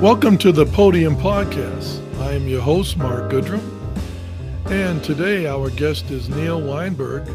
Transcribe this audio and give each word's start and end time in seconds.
Welcome 0.00 0.38
to 0.38 0.50
the 0.50 0.64
Podium 0.64 1.14
Podcast. 1.14 2.00
I 2.20 2.32
am 2.32 2.48
your 2.48 2.62
host, 2.62 2.96
Mark 2.96 3.30
Goodrum. 3.30 3.60
And 4.70 5.04
today 5.04 5.46
our 5.46 5.68
guest 5.68 6.10
is 6.10 6.30
Neal 6.30 6.58
Weinberg. 6.58 7.28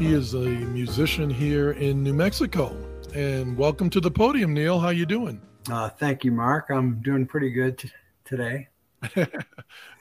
He 0.00 0.14
is 0.14 0.32
a 0.32 0.38
musician 0.38 1.28
here 1.28 1.72
in 1.72 2.02
New 2.02 2.14
Mexico. 2.14 2.74
And 3.14 3.58
welcome 3.58 3.90
to 3.90 4.00
the 4.00 4.10
podium, 4.10 4.54
Neal. 4.54 4.80
How 4.80 4.88
you 4.88 5.04
doing? 5.04 5.38
Uh, 5.70 5.90
thank 5.90 6.24
you, 6.24 6.32
Mark. 6.32 6.70
I'm 6.70 7.02
doing 7.02 7.26
pretty 7.26 7.50
good 7.50 7.76
t- 7.76 7.90
today. 8.24 8.68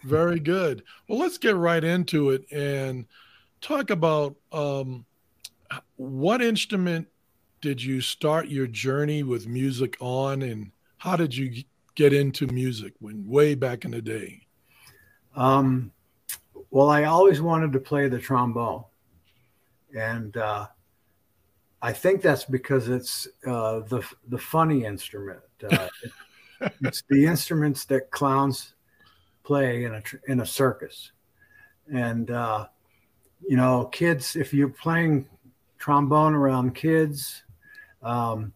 Very 0.05 0.39
good. 0.39 0.83
Well, 1.09 1.19
let's 1.19 1.37
get 1.37 1.57
right 1.57 1.83
into 1.83 2.29
it 2.29 2.49
and 2.53 3.05
talk 3.59 3.89
about 3.89 4.37
um, 4.53 5.05
what 5.97 6.41
instrument 6.41 7.09
did 7.59 7.83
you 7.83 7.99
start 7.99 8.47
your 8.47 8.67
journey 8.67 9.23
with 9.23 9.45
music 9.45 9.97
on, 9.99 10.41
and 10.41 10.71
how 10.99 11.17
did 11.17 11.35
you 11.35 11.65
get 11.97 12.13
into 12.13 12.47
music 12.47 12.93
when 12.99 13.27
way 13.27 13.55
back 13.55 13.83
in 13.83 13.91
the 13.91 14.01
day? 14.01 14.47
Um, 15.35 15.91
well, 16.69 16.89
I 16.89 17.03
always 17.05 17.41
wanted 17.41 17.73
to 17.73 17.79
play 17.79 18.07
the 18.07 18.19
trombone, 18.19 18.85
and 19.97 20.37
uh, 20.37 20.67
I 21.81 21.91
think 21.91 22.21
that's 22.21 22.45
because 22.45 22.87
it's 22.87 23.27
uh, 23.45 23.79
the 23.79 24.07
the 24.29 24.37
funny 24.37 24.85
instrument. 24.85 25.41
Uh, 25.63 25.87
it, 26.61 26.71
it's 26.81 27.03
the 27.09 27.25
instruments 27.25 27.85
that 27.85 28.11
clowns 28.11 28.75
play 29.43 29.83
in 29.83 29.95
a 29.95 30.03
in 30.27 30.41
a 30.41 30.45
circus, 30.45 31.11
and 31.91 32.29
uh, 32.31 32.67
you 33.47 33.57
know, 33.57 33.85
kids. 33.85 34.35
If 34.35 34.53
you're 34.53 34.69
playing 34.69 35.27
trombone 35.79 36.35
around 36.35 36.75
kids, 36.75 37.43
um, 38.03 38.53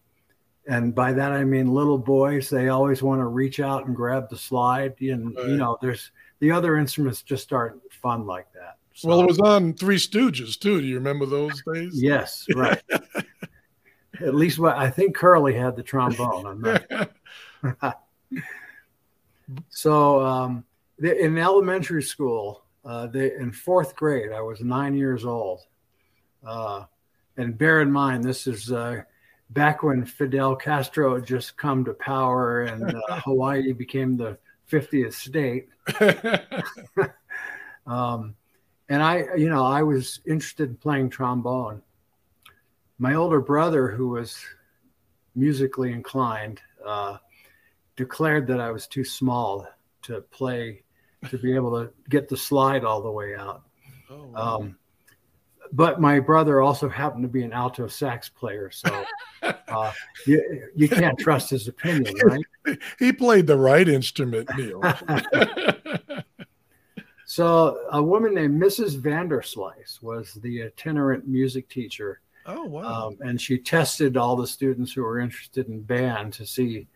and 0.68 0.94
by 0.94 1.14
that 1.14 1.32
I 1.32 1.44
mean 1.44 1.68
little 1.68 1.98
boys. 1.98 2.50
They 2.50 2.70
always 2.70 3.02
want 3.02 3.20
to 3.20 3.26
reach 3.26 3.60
out 3.60 3.85
and 3.85 3.96
grab 3.96 4.30
the 4.30 4.38
slide, 4.38 4.96
and 5.02 5.35
right. 5.35 5.48
you 5.48 5.58
know, 5.58 5.77
there's 5.82 6.12
the 6.40 6.52
other 6.52 6.77
instruments 6.77 7.22
just 7.22 7.54
aren't 7.54 7.82
fun 7.91 8.26
like 8.26 8.52
that. 8.54 8.77
So, 8.94 9.10
well, 9.10 9.22
it 9.22 9.27
was 9.27 9.40
on 9.40 9.74
Three 9.74 9.98
Stooges 9.98 10.60
too. 10.60 10.82
Do 10.82 10.88
you 10.88 10.96
remember 10.96 11.26
those 11.26 11.62
days? 11.74 12.02
Yes, 12.02 12.46
right. 12.55 12.82
At 14.20 14.35
least 14.35 14.60
what 14.60 14.77
I 14.77 14.90
think 14.90 15.16
Curly 15.16 15.54
had 15.54 15.76
the 15.76 15.84
trombone. 15.84 16.80
so, 19.70 20.22
um, 20.22 20.66
in 21.00 21.38
elementary 21.38 22.04
school, 22.04 22.63
uh, 22.85 23.07
they, 23.07 23.34
in 23.35 23.52
fourth 23.52 23.96
grade, 23.96 24.32
I 24.32 24.41
was 24.41 24.62
nine 24.62 24.94
years 24.94 25.26
old. 25.26 25.62
Uh, 26.46 26.85
and 27.38 27.57
bear 27.57 27.82
in 27.82 27.91
mind, 27.91 28.24
this 28.24 28.46
is 28.46 28.72
uh, 28.72 29.04
back 29.52 29.84
when 29.84 30.05
Fidel 30.05 30.55
Castro 30.55 31.16
had 31.16 31.26
just 31.26 31.57
come 31.57 31.84
to 31.85 31.94
power 31.94 32.63
and 32.63 32.96
uh, 32.96 33.20
Hawaii 33.26 33.74
became 33.74 34.18
the 34.18 34.38
50th 34.70 35.13
state. 35.13 35.68
um, 37.85 38.35
and 38.90 39.04
I, 39.04 39.26
you 39.35 39.49
know, 39.49 39.66
I 39.66 39.84
was 39.84 40.22
interested 40.26 40.70
in 40.70 40.76
playing 40.77 41.10
trombone. 41.10 41.82
My 42.98 43.16
older 43.16 43.41
brother, 43.41 43.90
who 43.90 44.10
was 44.10 44.38
musically 45.35 45.91
inclined, 45.91 46.62
uh, 46.85 47.18
declared 47.96 48.48
that 48.48 48.60
I 48.60 48.72
was 48.72 48.88
too 48.88 49.04
small 49.04 49.68
to 50.04 50.22
play, 50.22 50.84
to 51.29 51.38
be 51.38 51.55
able 51.55 51.72
to 51.72 51.91
get 52.10 52.29
the 52.29 52.38
slide 52.38 52.84
all 52.84 53.02
the 53.02 53.12
way 53.12 53.35
out. 53.35 53.63
Oh, 54.10 54.26
wow. 54.27 54.57
um, 54.57 54.77
but 55.74 56.02
my 56.02 56.20
brother 56.20 56.62
also 56.62 56.90
happened 56.90 57.24
to 57.24 57.30
be 57.30 57.44
an 57.44 57.54
alto 57.54 57.88
sax 57.88 58.27
player, 58.30 58.70
so 58.72 59.05
uh, 59.68 59.91
you, 60.26 60.70
you 60.76 60.90
can't 60.90 61.18
trust 61.18 61.50
his 61.50 61.68
opinion, 61.68 62.13
right? 62.24 62.78
he 63.00 63.13
played 63.13 63.48
the 63.48 63.58
right 63.58 63.88
instrument, 63.88 64.50
Neal. 64.58 64.81
so 67.25 67.79
a 67.91 68.01
woman 68.01 68.34
named 68.34 68.62
Mrs. 68.62 69.00
Vanderslice 69.00 70.01
was 70.01 70.34
the 70.35 70.63
itinerant 70.63 71.28
music 71.28 71.69
teacher. 71.69 72.19
Oh 72.45 72.66
wow! 72.66 73.07
Um, 73.07 73.18
and 73.22 73.40
she 73.40 73.57
tested 73.57 74.18
all 74.18 74.35
the 74.35 74.47
students 74.47 74.91
who 74.91 75.03
were 75.03 75.19
interested 75.19 75.68
in 75.68 75.81
band 75.81 76.34
to 76.34 76.45
see 76.45 76.88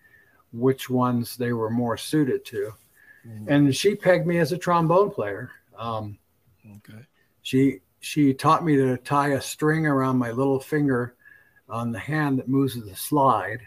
which 0.51 0.89
ones 0.89 1.38
they 1.38 1.53
were 1.53 1.69
more 1.69 1.97
suited 1.97 2.44
to, 2.45 2.73
mm. 3.28 3.47
and 3.47 3.75
she 3.75 3.95
pegged 3.95 4.25
me 4.25 4.39
as 4.39 4.51
a 4.51 4.57
trombone 4.57 5.11
player. 5.11 5.51
Um, 5.78 6.17
okay. 6.78 7.05
She 7.44 7.81
she 8.05 8.35
taught 8.35 8.63
me 8.63 8.75
to 8.75 8.97
tie 8.97 9.29
a 9.29 9.41
string 9.41 9.88
around 9.88 10.19
my 10.19 10.29
little 10.29 10.59
finger 10.59 11.16
on 11.67 11.91
the 11.91 11.97
hand 11.97 12.38
that 12.38 12.47
moves 12.47 12.79
the 12.79 12.95
slide. 12.95 13.61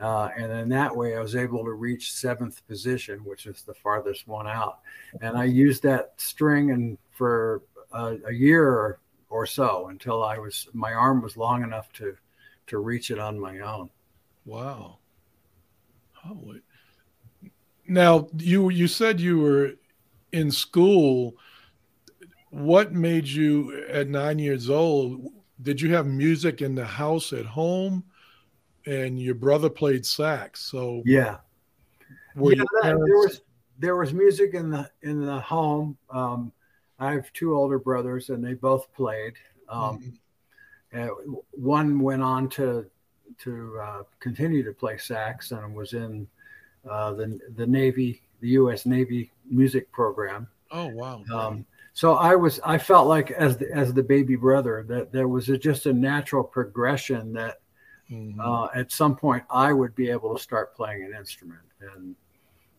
Uh, 0.00 0.30
and 0.34 0.50
in 0.50 0.70
that 0.70 0.96
way, 0.96 1.14
I 1.14 1.20
was 1.20 1.36
able 1.36 1.62
to 1.62 1.72
reach 1.72 2.14
seventh 2.14 2.66
position, 2.66 3.18
which 3.22 3.44
is 3.44 3.64
the 3.64 3.74
farthest 3.74 4.26
one 4.26 4.46
out. 4.46 4.78
And 5.20 5.36
I 5.36 5.44
used 5.44 5.82
that 5.82 6.14
string 6.16 6.70
and 6.70 6.96
for 7.10 7.60
a, 7.92 8.16
a 8.28 8.32
year 8.32 8.98
or, 9.28 9.44
so 9.46 9.88
until 9.88 10.24
I 10.24 10.38
was 10.38 10.66
my 10.72 10.94
arm 10.94 11.20
was 11.20 11.36
long 11.36 11.62
enough 11.62 11.92
to 11.94 12.16
to 12.68 12.78
reach 12.78 13.10
it 13.10 13.18
on 13.18 13.38
my 13.38 13.60
own. 13.60 13.90
Wow. 14.46 14.96
Now 17.86 18.28
you 18.38 18.70
you 18.70 18.88
said 18.88 19.20
you 19.20 19.38
were 19.38 19.72
in 20.32 20.50
school 20.50 21.36
what 22.56 22.92
made 22.92 23.26
you 23.26 23.84
at 23.88 24.08
nine 24.08 24.38
years 24.38 24.70
old 24.70 25.30
did 25.62 25.80
you 25.80 25.92
have 25.94 26.06
music 26.06 26.62
in 26.62 26.74
the 26.74 26.84
house 26.84 27.32
at 27.32 27.46
home 27.46 28.04
and 28.86 29.20
your 29.20 29.34
brother 29.34 29.70
played 29.70 30.04
sax? 30.04 30.60
So 30.62 31.02
yeah, 31.04 31.38
yeah 32.36 32.54
that, 32.54 32.82
there 32.82 32.94
was 32.94 33.40
there 33.78 33.96
was 33.96 34.12
music 34.12 34.54
in 34.54 34.70
the 34.70 34.90
in 35.02 35.24
the 35.24 35.40
home. 35.40 35.96
Um, 36.10 36.52
i 36.98 37.12
have 37.12 37.30
two 37.34 37.54
older 37.54 37.78
brothers 37.78 38.30
and 38.30 38.44
they 38.44 38.54
both 38.54 38.92
played. 38.94 39.34
Um, 39.68 40.16
mm-hmm. 40.94 41.34
one 41.52 42.00
went 42.00 42.22
on 42.22 42.48
to 42.50 42.86
to 43.38 43.78
uh, 43.82 44.02
continue 44.20 44.62
to 44.62 44.72
play 44.72 44.96
sax 44.96 45.52
and 45.52 45.74
was 45.74 45.92
in 45.92 46.26
uh, 46.88 47.12
the 47.12 47.38
the 47.56 47.66
navy 47.66 48.22
the 48.40 48.48
u.s 48.48 48.86
navy 48.86 49.30
music 49.50 49.90
program. 49.92 50.46
Oh 50.70 50.88
wow. 50.88 51.22
Um, 51.32 51.66
so 51.96 52.12
I 52.16 52.34
was 52.34 52.60
I 52.62 52.76
felt 52.76 53.08
like 53.08 53.30
as 53.30 53.56
the, 53.56 53.72
as 53.72 53.94
the 53.94 54.02
baby 54.02 54.36
brother 54.36 54.84
that 54.86 55.12
there 55.12 55.28
was 55.28 55.48
a, 55.48 55.56
just 55.56 55.86
a 55.86 55.92
natural 55.94 56.44
progression 56.44 57.32
that 57.32 57.62
mm-hmm. 58.10 58.38
uh, 58.38 58.68
at 58.74 58.92
some 58.92 59.16
point 59.16 59.44
I 59.48 59.72
would 59.72 59.94
be 59.94 60.10
able 60.10 60.36
to 60.36 60.42
start 60.42 60.76
playing 60.76 61.04
an 61.04 61.14
instrument 61.18 61.62
and 61.94 62.14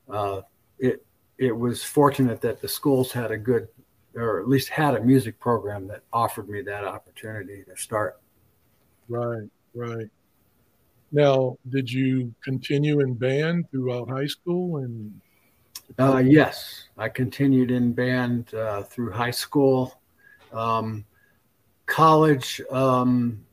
uh, 0.07 0.41
it 0.77 1.03
it 1.39 1.51
was 1.51 1.83
fortunate 1.83 2.41
that 2.41 2.61
the 2.61 2.67
schools 2.67 3.11
had 3.11 3.31
a 3.31 3.39
good 3.39 3.67
or 4.13 4.39
at 4.39 4.47
least 4.47 4.69
had 4.69 4.93
a 4.93 5.01
music 5.01 5.39
program 5.39 5.87
that 5.87 6.03
offered 6.13 6.47
me 6.47 6.61
that 6.61 6.83
opportunity 6.83 7.63
to 7.63 7.75
start. 7.75 8.21
Right, 9.09 9.49
right. 9.73 10.09
Now, 11.11 11.57
did 11.69 11.91
you 11.91 12.35
continue 12.43 12.99
in 12.99 13.15
band 13.15 13.65
throughout 13.71 14.11
high 14.11 14.27
school 14.27 14.77
and 14.77 15.19
uh, 15.99 16.17
yes, 16.17 16.87
I 16.97 17.09
continued 17.09 17.71
in 17.71 17.93
band 17.93 18.53
uh, 18.53 18.83
through 18.83 19.11
high 19.11 19.31
school. 19.31 19.99
Um, 20.53 21.05
college, 21.85 22.61
um, 22.71 23.43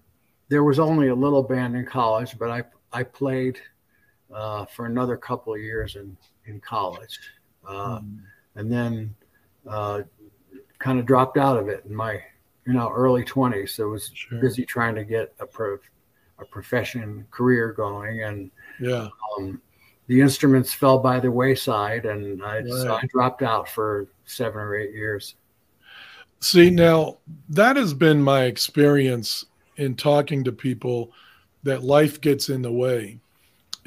there 0.48 0.64
was 0.64 0.78
only 0.78 1.08
a 1.08 1.14
little 1.14 1.42
band 1.42 1.76
in 1.76 1.86
college, 1.86 2.38
but 2.38 2.50
I, 2.50 2.64
I 2.92 3.02
played 3.02 3.58
uh, 4.32 4.64
for 4.66 4.86
another 4.86 5.16
couple 5.16 5.54
of 5.54 5.60
years 5.60 5.96
in, 5.96 6.16
in 6.46 6.60
college. 6.60 7.18
Mm. 7.64 8.20
And 8.56 8.70
then 8.70 9.14
uh, 9.66 10.02
kind 10.78 10.98
of 10.98 11.06
dropped 11.06 11.38
out 11.38 11.56
of 11.56 11.68
it 11.68 11.84
in 11.86 11.94
my 11.94 12.20
you 12.66 12.72
know 12.72 12.90
early 12.94 13.24
20s. 13.24 13.70
So 13.70 13.84
I 13.84 13.86
was 13.86 14.10
sure. 14.14 14.40
busy 14.40 14.64
trying 14.64 14.94
to 14.96 15.04
get 15.04 15.32
a, 15.40 15.46
pro, 15.46 15.78
a 16.38 16.44
profession 16.44 17.26
career 17.30 17.72
going. 17.72 18.22
And 18.22 18.50
yeah. 18.80 19.08
Um, 19.38 19.60
the 20.06 20.20
instruments 20.20 20.72
fell 20.72 20.98
by 20.98 21.20
the 21.20 21.30
wayside, 21.30 22.04
and 22.04 22.42
I, 22.42 22.56
right. 22.56 22.68
so 22.68 22.94
I 22.94 23.06
dropped 23.08 23.42
out 23.42 23.68
for 23.68 24.08
seven 24.26 24.60
or 24.60 24.76
eight 24.76 24.92
years. 24.92 25.34
See, 26.40 26.68
now 26.70 27.18
that 27.48 27.76
has 27.76 27.94
been 27.94 28.22
my 28.22 28.44
experience 28.44 29.46
in 29.76 29.94
talking 29.94 30.44
to 30.44 30.52
people 30.52 31.12
that 31.62 31.82
life 31.82 32.20
gets 32.20 32.48
in 32.48 32.62
the 32.62 32.72
way. 32.72 33.18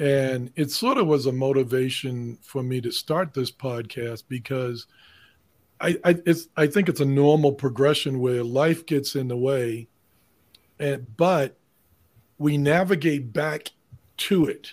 And 0.00 0.52
it 0.54 0.70
sort 0.70 0.98
of 0.98 1.06
was 1.06 1.26
a 1.26 1.32
motivation 1.32 2.38
for 2.42 2.62
me 2.62 2.80
to 2.82 2.90
start 2.90 3.34
this 3.34 3.50
podcast 3.50 4.24
because 4.28 4.86
I, 5.80 5.96
I, 6.04 6.16
I 6.56 6.66
think 6.66 6.88
it's 6.88 7.00
a 7.00 7.04
normal 7.04 7.52
progression 7.52 8.18
where 8.20 8.44
life 8.44 8.86
gets 8.86 9.14
in 9.16 9.28
the 9.28 9.36
way, 9.36 9.88
and, 10.78 11.06
but 11.16 11.56
we 12.38 12.58
navigate 12.58 13.32
back 13.32 13.70
to 14.18 14.46
it 14.46 14.72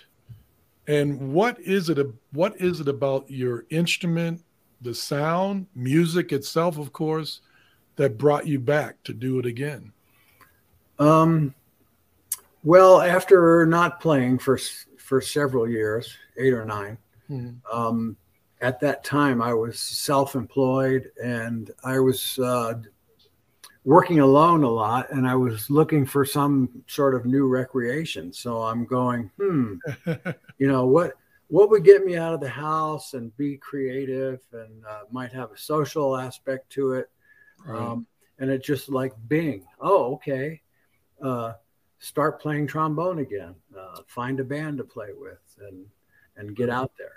and 0.86 1.32
what 1.32 1.58
is 1.60 1.88
it? 1.88 1.98
What 2.32 2.60
is 2.60 2.80
it 2.80 2.88
about 2.88 3.30
your 3.30 3.64
instrument, 3.70 4.42
the 4.80 4.94
sound, 4.94 5.66
music 5.74 6.32
itself, 6.32 6.78
of 6.78 6.92
course, 6.92 7.40
that 7.96 8.18
brought 8.18 8.46
you 8.46 8.60
back 8.60 9.02
to 9.04 9.12
do 9.12 9.38
it 9.38 9.46
again? 9.46 9.92
Um, 10.98 11.54
well, 12.64 13.00
after 13.00 13.66
not 13.66 14.00
playing 14.00 14.38
for 14.38 14.58
for 14.98 15.20
several 15.20 15.68
years, 15.68 16.16
eight 16.38 16.52
or 16.52 16.64
nine, 16.64 16.98
Mm-hmm. 17.30 17.76
Um, 17.76 18.16
at 18.60 18.80
that 18.80 19.04
time, 19.04 19.42
I 19.42 19.52
was 19.52 19.78
self-employed 19.78 21.10
and 21.22 21.70
I 21.84 21.98
was 21.98 22.38
uh, 22.38 22.74
working 23.86 24.18
alone 24.18 24.64
a 24.64 24.68
lot, 24.68 25.12
and 25.12 25.28
I 25.28 25.36
was 25.36 25.70
looking 25.70 26.04
for 26.04 26.24
some 26.26 26.68
sort 26.88 27.14
of 27.14 27.24
new 27.24 27.46
recreation. 27.46 28.32
So 28.32 28.64
I'm 28.64 28.84
going, 28.84 29.30
hmm, 29.38 29.76
you 30.58 30.66
know 30.66 30.86
what? 30.86 31.12
What 31.48 31.70
would 31.70 31.84
get 31.84 32.04
me 32.04 32.16
out 32.16 32.34
of 32.34 32.40
the 32.40 32.48
house 32.48 33.14
and 33.14 33.34
be 33.36 33.56
creative 33.56 34.40
and 34.52 34.84
uh, 34.84 35.02
might 35.12 35.32
have 35.32 35.52
a 35.52 35.56
social 35.56 36.16
aspect 36.16 36.70
to 36.70 36.94
it? 36.94 37.08
Right. 37.64 37.80
Um, 37.80 38.06
and 38.40 38.50
it 38.50 38.64
just 38.64 38.88
like 38.88 39.14
Bing. 39.28 39.64
Oh, 39.80 40.14
okay. 40.14 40.60
Uh, 41.22 41.52
start 42.00 42.42
playing 42.42 42.66
trombone 42.66 43.20
again. 43.20 43.54
Uh, 43.78 44.00
find 44.08 44.40
a 44.40 44.44
band 44.44 44.78
to 44.78 44.84
play 44.84 45.10
with 45.16 45.38
and 45.60 45.86
and 46.36 46.56
get 46.56 46.68
out 46.68 46.90
there. 46.98 47.14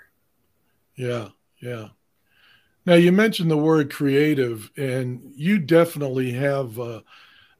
Yeah, 0.94 1.30
yeah. 1.60 1.88
Now 2.90 2.96
you 2.96 3.12
mentioned 3.12 3.48
the 3.48 3.56
word 3.56 3.92
creative, 3.92 4.68
and 4.76 5.32
you 5.36 5.60
definitely 5.60 6.32
have 6.32 6.76
a, 6.80 7.04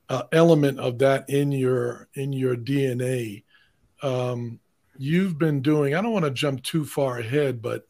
a 0.09 0.25
element 0.33 0.81
of 0.81 0.99
that 0.99 1.31
in 1.31 1.53
your 1.53 2.09
in 2.15 2.33
your 2.33 2.57
DNA. 2.57 3.45
Um, 4.03 4.59
you've 4.99 5.39
been 5.39 5.63
doing. 5.63 5.95
I 5.95 6.03
don't 6.03 6.11
want 6.11 6.25
to 6.25 6.33
jump 6.33 6.65
too 6.65 6.85
far 6.85 7.19
ahead, 7.19 7.63
but 7.63 7.87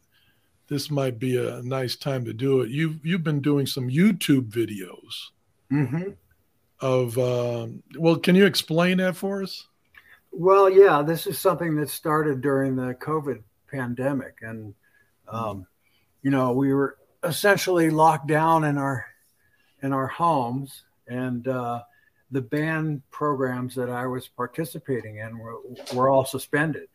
this 0.67 0.91
might 0.91 1.17
be 1.17 1.35
a 1.35 1.63
nice 1.63 1.95
time 1.95 2.25
to 2.25 2.33
do 2.33 2.61
it. 2.61 2.69
You've 2.69 3.03
you've 3.03 3.23
been 3.23 3.41
doing 3.41 3.65
some 3.65 3.89
YouTube 3.89 4.51
videos. 4.51 5.31
Mm-hmm 5.71 6.11
of 6.83 7.15
um, 7.19 7.83
well 7.95 8.15
can 8.15 8.35
you 8.35 8.43
explain 8.43 8.97
that 8.97 9.15
for 9.15 9.43
us 9.43 9.67
well 10.31 10.67
yeah 10.67 11.03
this 11.03 11.27
is 11.27 11.37
something 11.37 11.75
that 11.75 11.87
started 11.87 12.41
during 12.41 12.75
the 12.75 12.95
covid 12.95 13.43
pandemic 13.69 14.39
and 14.41 14.73
um, 15.27 15.67
you 16.23 16.31
know 16.31 16.53
we 16.53 16.73
were 16.73 16.97
essentially 17.23 17.89
locked 17.89 18.27
down 18.27 18.63
in 18.63 18.77
our 18.77 19.05
in 19.83 19.93
our 19.93 20.07
homes 20.07 20.83
and 21.07 21.47
uh, 21.47 21.81
the 22.31 22.41
band 22.41 23.01
programs 23.11 23.75
that 23.75 23.89
i 23.89 24.05
was 24.05 24.27
participating 24.27 25.17
in 25.17 25.37
were, 25.37 25.57
were 25.93 26.09
all 26.09 26.25
suspended 26.25 26.87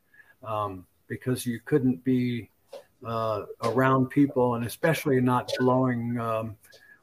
um, 0.42 0.86
because 1.08 1.46
you 1.46 1.60
couldn't 1.64 2.02
be 2.04 2.50
uh, 3.04 3.42
around 3.62 4.08
people 4.08 4.54
and 4.54 4.64
especially 4.64 5.20
not 5.20 5.50
blowing 5.58 6.18
um, 6.18 6.56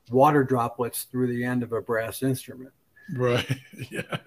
water 0.09 0.43
droplets 0.43 1.03
through 1.03 1.27
the 1.27 1.43
end 1.43 1.63
of 1.63 1.71
a 1.71 1.81
brass 1.81 2.23
instrument. 2.23 2.71
Right. 3.15 3.49
yeah. 3.91 4.17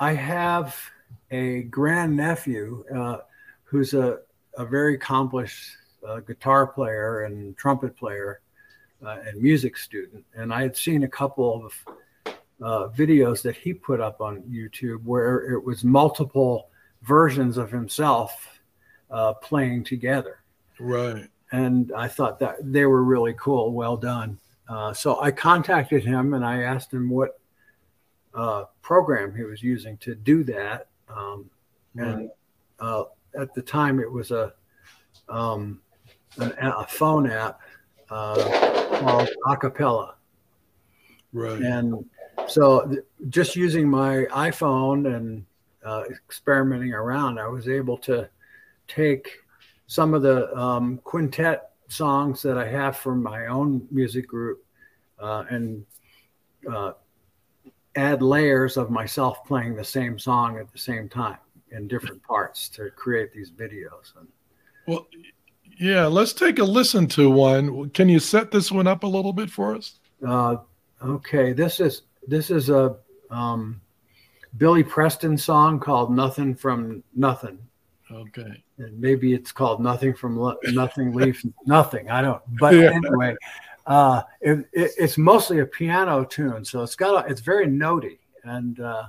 I 0.00 0.14
have 0.14 0.76
a 1.30 1.62
grandnephew 1.64 2.84
uh, 2.94 3.18
who's 3.64 3.94
a, 3.94 4.20
a 4.58 4.64
very 4.64 4.94
accomplished 4.94 5.76
uh, 6.06 6.20
guitar 6.20 6.66
player 6.66 7.22
and 7.22 7.56
trumpet 7.56 7.96
player 7.96 8.40
uh, 9.04 9.18
and 9.26 9.40
music 9.40 9.76
student. 9.76 10.24
And 10.34 10.52
I 10.52 10.62
had 10.62 10.76
seen 10.76 11.04
a 11.04 11.08
couple 11.08 11.66
of 11.66 12.34
uh, 12.62 12.88
videos 12.88 13.42
that 13.42 13.56
he 13.56 13.74
put 13.74 14.00
up 14.00 14.20
on 14.20 14.42
YouTube 14.42 15.02
where 15.04 15.50
it 15.52 15.62
was 15.62 15.84
multiple 15.84 16.68
versions 17.02 17.56
of 17.56 17.70
himself 17.70 18.60
uh, 19.10 19.34
playing 19.34 19.84
together. 19.84 20.40
Right. 20.78 21.28
And 21.50 21.92
I 21.96 22.08
thought 22.08 22.38
that 22.38 22.56
they 22.60 22.86
were 22.86 23.02
really 23.02 23.34
cool. 23.38 23.72
Well 23.72 23.96
done. 23.96 24.38
Uh, 24.68 24.92
so 24.92 25.20
I 25.20 25.30
contacted 25.32 26.04
him 26.04 26.34
and 26.34 26.44
I 26.44 26.62
asked 26.62 26.92
him 26.92 27.10
what 27.10 27.38
uh, 28.34 28.64
program 28.80 29.34
he 29.34 29.42
was 29.42 29.62
using 29.62 29.98
to 29.98 30.14
do 30.14 30.44
that. 30.44 30.86
Um, 31.08 31.50
and 31.96 32.30
uh, 32.80 33.04
at 33.38 33.52
the 33.52 33.60
time, 33.60 34.00
it 34.00 34.10
was 34.10 34.30
a 34.30 34.54
um, 35.28 35.80
an, 36.38 36.52
a 36.58 36.86
phone 36.86 37.30
app 37.30 37.60
uh, 38.10 38.98
called 38.98 39.28
Acapella. 39.46 40.14
Right. 41.32 41.60
And 41.60 42.04
so, 42.46 42.86
th- 42.86 43.04
just 43.28 43.56
using 43.56 43.88
my 43.88 44.26
iPhone 44.30 45.16
and 45.16 45.46
uh, 45.84 46.04
experimenting 46.10 46.92
around, 46.92 47.38
I 47.38 47.48
was 47.48 47.68
able 47.68 47.96
to 47.98 48.28
take 48.88 49.38
some 49.86 50.14
of 50.14 50.22
the 50.22 50.54
um, 50.56 51.00
quintet 51.04 51.70
songs 51.88 52.42
that 52.42 52.56
I 52.56 52.66
have 52.68 52.96
from 52.96 53.22
my 53.22 53.46
own 53.46 53.86
music 53.90 54.26
group 54.26 54.64
uh, 55.18 55.44
and 55.50 55.84
uh, 56.70 56.92
add 57.96 58.22
layers 58.22 58.76
of 58.76 58.90
myself 58.90 59.44
playing 59.44 59.76
the 59.76 59.84
same 59.84 60.18
song 60.18 60.58
at 60.58 60.72
the 60.72 60.78
same 60.78 61.08
time 61.08 61.38
in 61.70 61.88
different 61.88 62.22
parts 62.22 62.68
to 62.70 62.90
create 62.90 63.32
these 63.32 63.50
videos. 63.50 64.16
And, 64.18 64.28
well, 64.86 65.06
yeah, 65.82 66.06
let's 66.06 66.32
take 66.32 66.60
a 66.60 66.64
listen 66.64 67.08
to 67.08 67.28
one. 67.28 67.90
Can 67.90 68.08
you 68.08 68.20
set 68.20 68.52
this 68.52 68.70
one 68.70 68.86
up 68.86 69.02
a 69.02 69.06
little 69.06 69.32
bit 69.32 69.50
for 69.50 69.74
us? 69.74 69.98
Uh, 70.24 70.58
okay, 71.02 71.52
this 71.52 71.80
is 71.80 72.02
this 72.26 72.50
is 72.50 72.70
a 72.70 72.96
um, 73.30 73.80
Billy 74.58 74.84
Preston 74.84 75.36
song 75.36 75.80
called 75.80 76.14
"Nothing 76.14 76.54
from 76.54 77.02
Nothing." 77.16 77.58
Okay. 78.12 78.62
And 78.78 79.00
maybe 79.00 79.34
it's 79.34 79.50
called 79.50 79.80
Nothing 79.80 80.14
from 80.14 80.38
Le- 80.38 80.56
Nothing 80.66 81.12
Leaf 81.12 81.42
Nothing. 81.66 82.10
I 82.10 82.22
don't. 82.22 82.42
But 82.60 82.74
yeah. 82.74 82.90
anyway, 82.92 83.34
uh, 83.86 84.22
it, 84.40 84.58
it, 84.72 84.92
it's 84.96 85.18
mostly 85.18 85.60
a 85.60 85.66
piano 85.66 86.24
tune, 86.24 86.64
so 86.64 86.82
it's 86.82 86.94
got 86.94 87.26
a, 87.26 87.28
it's 87.28 87.40
very 87.40 87.66
notey, 87.66 88.18
and 88.44 88.78
uh, 88.78 89.06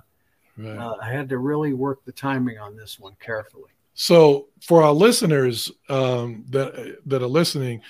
right. 0.57 0.75
uh, 0.75 0.95
I 1.01 1.11
had 1.11 1.29
to 1.29 1.37
really 1.37 1.73
work 1.73 2.03
the 2.05 2.11
timing 2.11 2.57
on 2.57 2.75
this 2.75 2.99
one 2.99 3.15
carefully. 3.19 3.69
So 3.93 4.47
for 4.61 4.83
our 4.83 4.93
listeners 4.93 5.71
um, 5.89 6.45
that 6.49 6.97
that 7.05 7.21
are 7.21 7.27
listening, 7.27 7.81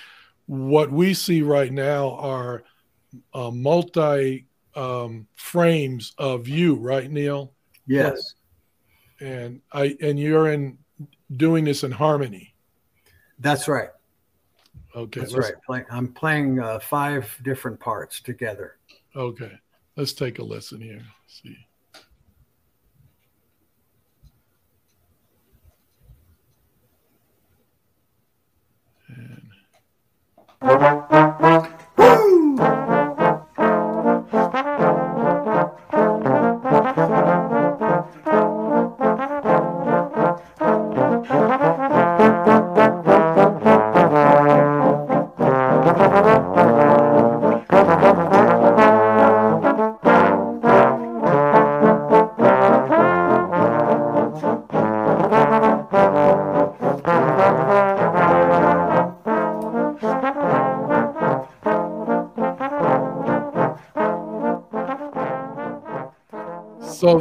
what 0.46 0.90
we 0.90 1.14
see 1.14 1.42
right 1.42 1.72
now 1.72 2.10
are 2.12 2.64
uh, 3.32 3.50
multi 3.50 4.46
um, 4.74 5.26
frames 5.34 6.14
of 6.18 6.48
you, 6.48 6.74
right, 6.74 7.10
Neal? 7.10 7.52
Yes. 7.86 8.34
And 9.20 9.60
I 9.72 9.96
and 10.00 10.18
you're 10.18 10.50
in 10.50 10.78
doing 11.36 11.64
this 11.64 11.84
in 11.84 11.92
harmony. 11.92 12.54
That's 13.38 13.68
right. 13.68 13.90
Okay, 14.94 15.20
that's 15.20 15.34
right. 15.34 15.54
Play, 15.66 15.84
I'm 15.90 16.12
playing 16.12 16.60
uh, 16.60 16.78
five 16.78 17.36
different 17.42 17.80
parts 17.80 18.20
together. 18.20 18.76
Okay, 19.16 19.52
let's 19.96 20.12
take 20.12 20.38
a 20.38 20.44
listen 20.44 20.80
here. 20.80 21.02
Let's 21.02 21.42
see. 21.42 21.56
And... 30.60 31.04
So 31.10 31.83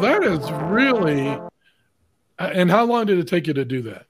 that 0.04 0.24
is 0.24 0.52
really. 0.64 1.40
And 2.40 2.70
how 2.70 2.86
long 2.86 3.06
did 3.06 3.20
it 3.20 3.28
take 3.28 3.48
you 3.48 3.54
to 3.54 3.66
do 3.66 3.82
that? 3.84 4.06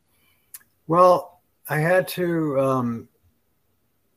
Well, 0.87 1.41
I 1.69 1.77
had 1.77 2.07
to 2.09 2.59
um, 2.59 3.09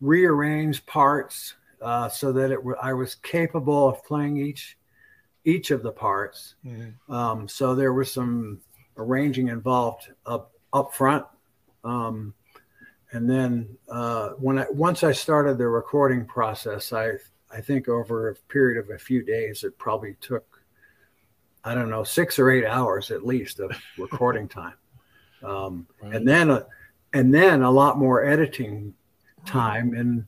rearrange 0.01 0.85
parts 0.87 1.55
uh, 1.81 2.09
so 2.09 2.33
that 2.33 2.51
it 2.51 2.57
w- 2.57 2.77
I 2.83 2.93
was 2.93 3.15
capable 3.17 3.89
of 3.89 4.05
playing 4.05 4.39
each 4.39 4.77
each 5.45 5.71
of 5.71 5.83
the 5.83 5.93
parts. 5.93 6.55
Mm-hmm. 6.65 7.13
Um, 7.13 7.49
so 7.49 7.75
there 7.75 7.93
was 7.93 8.13
some 8.13 8.61
arranging 8.97 9.49
involved 9.49 10.09
up 10.25 10.53
up 10.73 10.95
front, 10.95 11.25
um, 11.85 12.35
and 13.13 13.29
then 13.29 13.77
uh, 13.89 14.31
when 14.31 14.59
I 14.59 14.67
once 14.71 15.05
I 15.05 15.13
started 15.13 15.59
the 15.59 15.69
recording 15.69 16.25
process, 16.25 16.93
I 16.93 17.13
I 17.51 17.61
think 17.61 17.89
over 17.89 18.31
a 18.31 18.35
period 18.35 18.79
of 18.79 18.91
a 18.91 18.99
few 18.99 19.23
days, 19.23 19.63
it 19.63 19.79
probably 19.79 20.17
took 20.21 20.56
I 21.67 21.75
don't 21.75 21.91
know, 21.91 22.05
six 22.05 22.39
or 22.39 22.51
eight 22.51 22.65
hours 22.65 23.11
at 23.11 23.27
least 23.27 23.61
of 23.61 23.73
recording 23.99 24.47
time. 24.49 24.75
Um, 25.43 25.87
right. 26.01 26.15
And 26.15 26.27
then, 26.27 26.51
a, 26.51 26.67
and 27.13 27.35
then 27.35 27.63
a 27.63 27.71
lot 27.71 27.99
more 27.99 28.25
editing 28.25 28.95
time 29.45 29.95
in 29.95 30.25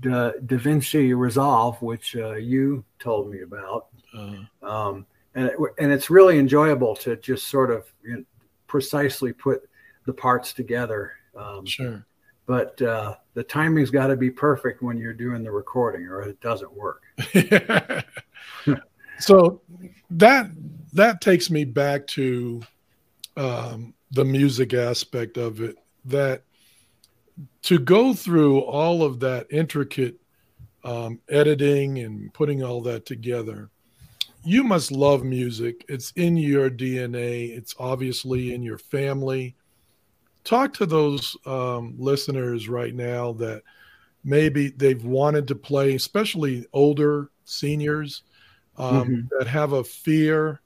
DaVinci 0.00 1.16
Resolve, 1.16 1.80
which 1.82 2.16
uh, 2.16 2.34
you 2.34 2.84
told 2.98 3.30
me 3.30 3.42
about. 3.42 3.86
Uh-huh. 4.16 4.66
Um, 4.68 5.06
and, 5.34 5.46
it, 5.48 5.56
and 5.78 5.92
it's 5.92 6.08
really 6.10 6.38
enjoyable 6.38 6.96
to 6.96 7.16
just 7.16 7.48
sort 7.48 7.70
of 7.70 7.84
you 8.02 8.16
know, 8.16 8.24
precisely 8.66 9.32
put 9.32 9.68
the 10.06 10.12
parts 10.12 10.52
together 10.54 11.12
Um, 11.36 11.66
Sure. 11.66 12.04
but 12.46 12.80
uh, 12.80 13.16
the 13.34 13.44
timing's 13.44 13.90
got 13.90 14.06
to 14.08 14.16
be 14.16 14.30
perfect 14.30 14.82
when 14.82 14.96
you're 14.96 15.12
doing 15.12 15.42
the 15.44 15.52
recording, 15.52 16.06
or 16.06 16.22
it 16.22 16.40
doesn't 16.40 16.72
work. 16.72 17.02
so 19.18 19.60
that 20.10 20.50
that 20.92 21.20
takes 21.20 21.50
me 21.50 21.64
back 21.64 22.06
to 22.08 22.62
um, 23.36 23.94
the 24.10 24.24
music 24.24 24.74
aspect 24.74 25.36
of 25.36 25.60
it. 25.60 25.76
That 26.04 26.42
to 27.62 27.78
go 27.78 28.14
through 28.14 28.60
all 28.60 29.02
of 29.02 29.20
that 29.20 29.46
intricate 29.50 30.16
um, 30.84 31.20
editing 31.28 31.98
and 31.98 32.32
putting 32.32 32.62
all 32.62 32.80
that 32.82 33.04
together, 33.06 33.70
you 34.44 34.64
must 34.64 34.90
love 34.90 35.24
music. 35.24 35.84
It's 35.88 36.12
in 36.16 36.36
your 36.36 36.70
DNA. 36.70 37.56
It's 37.56 37.74
obviously 37.78 38.54
in 38.54 38.62
your 38.62 38.78
family. 38.78 39.54
Talk 40.44 40.72
to 40.74 40.86
those 40.86 41.36
um, 41.44 41.94
listeners 41.98 42.68
right 42.68 42.94
now 42.94 43.32
that 43.34 43.62
maybe 44.24 44.70
they've 44.70 45.04
wanted 45.04 45.46
to 45.48 45.54
play, 45.54 45.94
especially 45.94 46.66
older 46.72 47.30
seniors 47.44 48.22
um, 48.78 49.08
Mhm. 49.08 49.28
that 49.38 49.48
have 49.48 49.72
a 49.72 49.84
fear, 49.84 50.60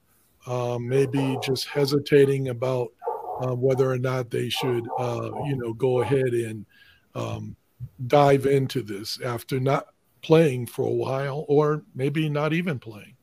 um, 0.47 0.89
maybe 0.89 1.37
just 1.39 1.67
hesitating 1.69 2.49
about 2.49 2.93
uh, 3.41 3.55
whether 3.55 3.91
or 3.91 3.99
not 3.99 4.31
they 4.31 4.49
should, 4.49 4.87
uh, 4.99 5.31
you 5.43 5.57
know, 5.57 5.73
go 5.73 6.01
ahead 6.01 6.29
and 6.29 6.65
um, 7.15 7.57
dive 8.07 8.47
into 8.47 8.83
this 8.83 9.21
after 9.23 9.59
not 9.59 9.87
playing 10.23 10.67
for 10.67 10.87
a 10.87 10.91
while, 10.93 11.45
or 11.49 11.83
maybe 11.95 12.29
not 12.29 12.53
even 12.53 12.79
playing. 12.79 13.17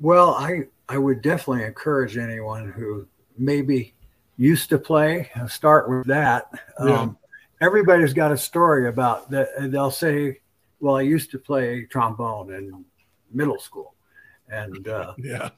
Well, 0.00 0.30
I 0.30 0.64
I 0.88 0.98
would 0.98 1.22
definitely 1.22 1.64
encourage 1.64 2.16
anyone 2.18 2.70
who 2.70 3.06
maybe 3.38 3.94
used 4.36 4.68
to 4.70 4.78
play 4.78 5.30
uh, 5.36 5.46
start 5.46 5.88
with 5.88 6.06
that. 6.08 6.50
Yeah. 6.84 7.00
Um, 7.00 7.16
everybody's 7.60 8.12
got 8.12 8.32
a 8.32 8.36
story 8.36 8.88
about 8.88 9.30
that. 9.30 9.48
They'll 9.70 9.90
say, 9.90 10.40
"Well, 10.80 10.96
I 10.96 11.02
used 11.02 11.30
to 11.30 11.38
play 11.38 11.84
trombone 11.84 12.52
in 12.52 12.84
middle 13.34 13.58
school, 13.58 13.94
and 14.48 14.88
uh, 14.88 15.14
Yeah, 15.18 15.50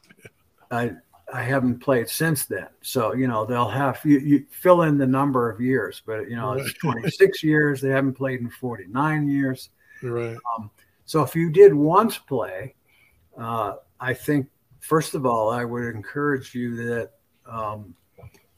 I 0.71 0.92
I 1.33 1.42
haven't 1.42 1.78
played 1.78 2.09
since 2.09 2.47
then." 2.47 2.68
So 2.83 3.14
you 3.14 3.26
know 3.28 3.45
they'll 3.45 3.68
have 3.68 4.00
you, 4.04 4.18
you 4.18 4.47
fill 4.50 4.83
in 4.83 4.99
the 4.99 5.06
number 5.06 5.50
of 5.50 5.61
years, 5.61 6.02
but 6.04 6.28
you 6.28 6.37
know 6.37 6.52
it's 6.52 6.73
26 6.75 7.42
years. 7.42 7.80
They 7.80 7.90
haven't 7.90 8.14
played 8.14 8.40
in 8.40 8.50
49 8.50 9.28
years. 9.28 9.71
right. 10.02 10.37
So 11.06 11.23
if 11.23 11.37
you 11.37 11.50
did 11.50 11.73
once 11.73 12.18
play, 12.18 12.75
uh, 13.38 13.76
I 14.00 14.12
think 14.12 14.49
first 14.80 15.14
of 15.14 15.26
all, 15.26 15.50
I 15.50 15.64
would 15.64 15.85
encourage 15.95 16.54
you 16.54 16.76
that 16.76 17.11
um, 17.47 17.95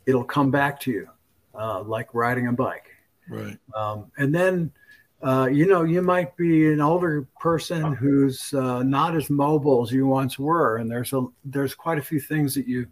it'll 0.07 0.25
come 0.25 0.51
back 0.51 0.81
to 0.81 0.91
you, 0.91 1.09
uh, 1.55 1.83
like 1.83 2.13
riding 2.15 2.49
a 2.49 2.53
bike. 2.53 2.91
Right. 3.29 3.59
Um, 3.75 4.11
and 4.17 4.35
then, 4.35 4.73
uh, 5.23 5.49
you 5.51 5.67
know, 5.67 5.83
you 5.83 6.01
might 6.01 6.37
be 6.37 6.73
an 6.73 6.81
older 6.81 7.27
person 7.41 7.95
who's 7.95 8.55
uh, 8.55 8.83
not 8.83 9.17
as 9.17 9.29
mobile 9.31 9.83
as 9.83 9.91
you 9.91 10.07
once 10.07 10.39
were, 10.39 10.77
and 10.77 10.91
there's 10.91 11.13
a 11.13 11.27
there's 11.45 11.75
quite 11.75 11.99
a 11.99 12.03
few 12.03 12.21
things 12.21 12.55
that 12.55 12.67
you 12.69 12.87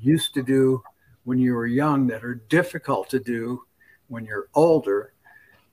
used 0.00 0.34
to 0.34 0.42
do 0.42 0.82
when 1.24 1.38
you 1.38 1.54
were 1.54 1.66
young 1.66 2.06
that 2.08 2.24
are 2.24 2.34
difficult 2.48 3.08
to 3.10 3.20
do 3.20 3.62
when 4.08 4.24
you're 4.24 4.48
older, 4.54 5.12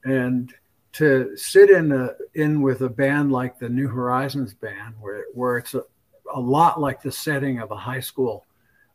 and 0.03 0.53
to 0.93 1.35
sit 1.35 1.69
in 1.71 1.91
a 1.91 2.11
in 2.35 2.61
with 2.61 2.81
a 2.81 2.89
band 2.89 3.31
like 3.31 3.57
the 3.57 3.69
New 3.69 3.87
Horizons 3.87 4.53
band, 4.53 4.93
where 4.99 5.25
where 5.33 5.57
it's 5.57 5.73
a, 5.73 5.83
a 6.33 6.39
lot 6.39 6.79
like 6.79 7.01
the 7.01 7.11
setting 7.11 7.59
of 7.59 7.71
a 7.71 7.75
high 7.75 7.99
school 7.99 8.45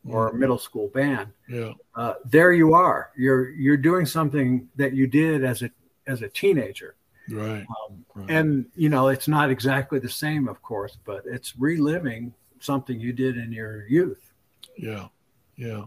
or 0.07 0.29
a 0.29 0.33
middle 0.35 0.59
school 0.59 0.87
band 0.89 1.29
Yeah. 1.49 1.71
uh, 1.95 2.13
there 2.25 2.53
you 2.53 2.73
are. 2.75 3.09
You're 3.17 3.49
you're 3.49 3.75
doing 3.75 4.05
something 4.05 4.69
that 4.75 4.93
you 4.93 5.07
did 5.07 5.43
as 5.43 5.63
a 5.63 5.71
as 6.07 6.21
a 6.21 6.29
teenager, 6.29 6.95
Right. 7.29 7.65
um, 7.89 8.05
right. 8.13 8.29
and 8.29 8.65
you 8.75 8.89
know 8.89 9.07
it's 9.09 9.27
not 9.27 9.49
exactly 9.49 9.99
the 9.99 10.09
same, 10.09 10.47
of 10.47 10.61
course, 10.61 10.97
but 11.05 11.23
it's 11.25 11.55
reliving 11.57 12.33
something 12.59 12.99
you 12.99 13.13
did 13.13 13.37
in 13.37 13.51
your 13.51 13.87
youth. 13.87 14.31
Yeah. 14.77 15.07
Yeah. 15.55 15.85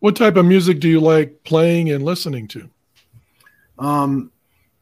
What 0.00 0.16
type 0.16 0.36
of 0.36 0.44
music 0.46 0.80
do 0.80 0.88
you 0.88 1.00
like 1.00 1.42
playing 1.44 1.90
and 1.90 2.04
listening 2.04 2.48
to? 2.48 2.68
Um, 3.78 4.30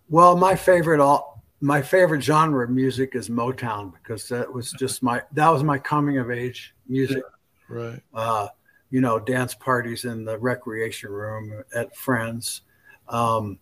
well, 0.08 0.36
my 0.36 0.54
favorite 0.56 1.00
all 1.00 1.42
my 1.60 1.80
favorite 1.80 2.22
genre 2.22 2.64
of 2.64 2.70
music 2.70 3.14
is 3.14 3.28
Motown 3.28 3.92
because 3.94 4.28
that 4.28 4.52
was 4.52 4.72
just 4.78 5.02
my 5.02 5.22
that 5.32 5.48
was 5.48 5.62
my 5.62 5.78
coming 5.78 6.18
of 6.18 6.30
age 6.30 6.74
music. 6.88 7.22
Right. 7.68 8.00
uh, 8.12 8.48
you 8.90 9.00
know, 9.00 9.18
dance 9.18 9.54
parties 9.54 10.04
in 10.04 10.26
the 10.26 10.38
recreation 10.38 11.10
room 11.10 11.64
at 11.74 11.96
friends. 11.96 12.60
Um, 13.08 13.58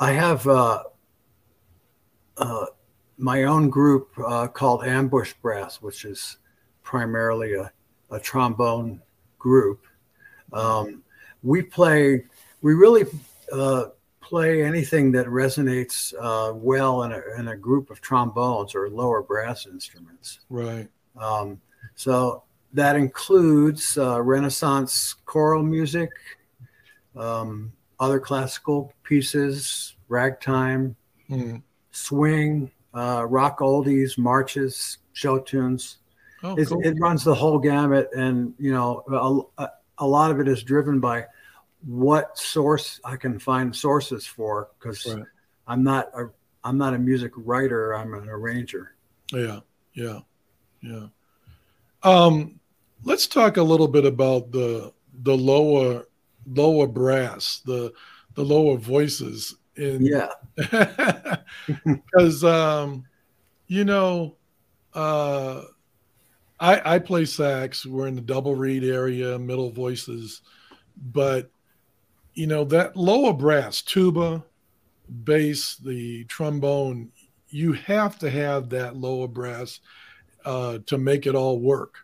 I 0.00 0.12
have 0.12 0.46
uh, 0.46 0.84
uh, 2.36 2.66
my 3.16 3.44
own 3.44 3.68
group 3.68 4.10
uh, 4.24 4.46
called 4.46 4.84
Ambush 4.84 5.34
Brass, 5.42 5.82
which 5.82 6.04
is 6.04 6.38
primarily 6.82 7.54
a, 7.54 7.72
a 8.10 8.20
trombone 8.20 9.02
group. 9.38 9.84
Um, 10.52 11.02
we 11.42 11.62
play, 11.62 12.24
we 12.62 12.74
really 12.74 13.06
uh, 13.52 13.86
play 14.20 14.62
anything 14.62 15.10
that 15.12 15.26
resonates 15.26 16.14
uh, 16.20 16.52
well 16.54 17.02
in 17.02 17.12
a, 17.12 17.22
in 17.38 17.48
a 17.48 17.56
group 17.56 17.90
of 17.90 18.00
trombones 18.00 18.74
or 18.74 18.88
lower 18.88 19.22
brass 19.22 19.66
instruments. 19.66 20.40
Right. 20.48 20.88
Um, 21.16 21.60
so 21.94 22.44
that 22.72 22.96
includes 22.96 23.98
uh, 23.98 24.22
Renaissance 24.22 25.14
choral 25.24 25.62
music, 25.62 26.10
um, 27.16 27.72
other 28.00 28.20
classical 28.20 28.92
pieces, 29.02 29.96
ragtime, 30.08 30.96
Mm. 31.30 31.62
swing, 31.90 32.70
uh, 32.94 33.26
rock 33.28 33.58
oldies, 33.58 34.16
marches, 34.16 34.98
show 35.12 35.38
tunes. 35.38 35.98
Oh, 36.42 36.54
cool. 36.56 36.80
It 36.82 36.94
runs 37.00 37.24
the 37.24 37.34
whole 37.34 37.58
gamut, 37.58 38.08
and 38.16 38.54
you 38.58 38.72
know, 38.72 39.04
a, 39.58 39.68
a 39.98 40.06
lot 40.06 40.30
of 40.30 40.40
it 40.40 40.48
is 40.48 40.62
driven 40.62 41.00
by 41.00 41.26
what 41.84 42.38
source 42.38 43.00
I 43.04 43.16
can 43.16 43.38
find 43.38 43.74
sources 43.74 44.26
for 44.26 44.68
because 44.78 45.04
Right. 45.06 45.24
I'm 45.66 45.82
not 45.82 46.10
a 46.14 46.30
I'm 46.64 46.76
not 46.78 46.94
a 46.94 46.98
music 46.98 47.32
writer. 47.36 47.94
I'm 47.94 48.14
an 48.14 48.28
arranger. 48.28 48.94
Yeah. 49.32 49.60
Yeah. 49.94 50.20
Yeah. 50.80 51.06
Um, 52.02 52.58
let's 53.04 53.26
talk 53.26 53.56
a 53.58 53.62
little 53.62 53.88
bit 53.88 54.04
about 54.06 54.50
the 54.52 54.92
the 55.22 55.36
lower 55.36 56.07
lower 56.54 56.86
brass, 56.86 57.60
the 57.64 57.92
the 58.34 58.44
lower 58.44 58.76
voices 58.76 59.56
in 59.76 60.04
Yeah. 60.04 60.28
because 61.84 62.44
um, 62.44 63.04
you 63.66 63.84
know, 63.84 64.36
uh, 64.94 65.62
I 66.60 66.94
I 66.94 66.98
play 66.98 67.24
sax. 67.24 67.86
We're 67.86 68.08
in 68.08 68.14
the 68.14 68.20
double 68.20 68.54
reed 68.54 68.84
area, 68.84 69.38
middle 69.38 69.70
voices, 69.70 70.42
but 71.12 71.50
you 72.34 72.46
know 72.46 72.64
that 72.64 72.96
lower 72.96 73.32
brass, 73.32 73.82
tuba, 73.82 74.44
bass, 75.24 75.76
the 75.76 76.24
trombone. 76.24 77.10
You 77.50 77.72
have 77.72 78.18
to 78.18 78.30
have 78.30 78.68
that 78.70 78.96
lower 78.96 79.28
brass 79.28 79.80
uh, 80.44 80.78
to 80.86 80.98
make 80.98 81.26
it 81.26 81.34
all 81.34 81.58
work. 81.60 81.94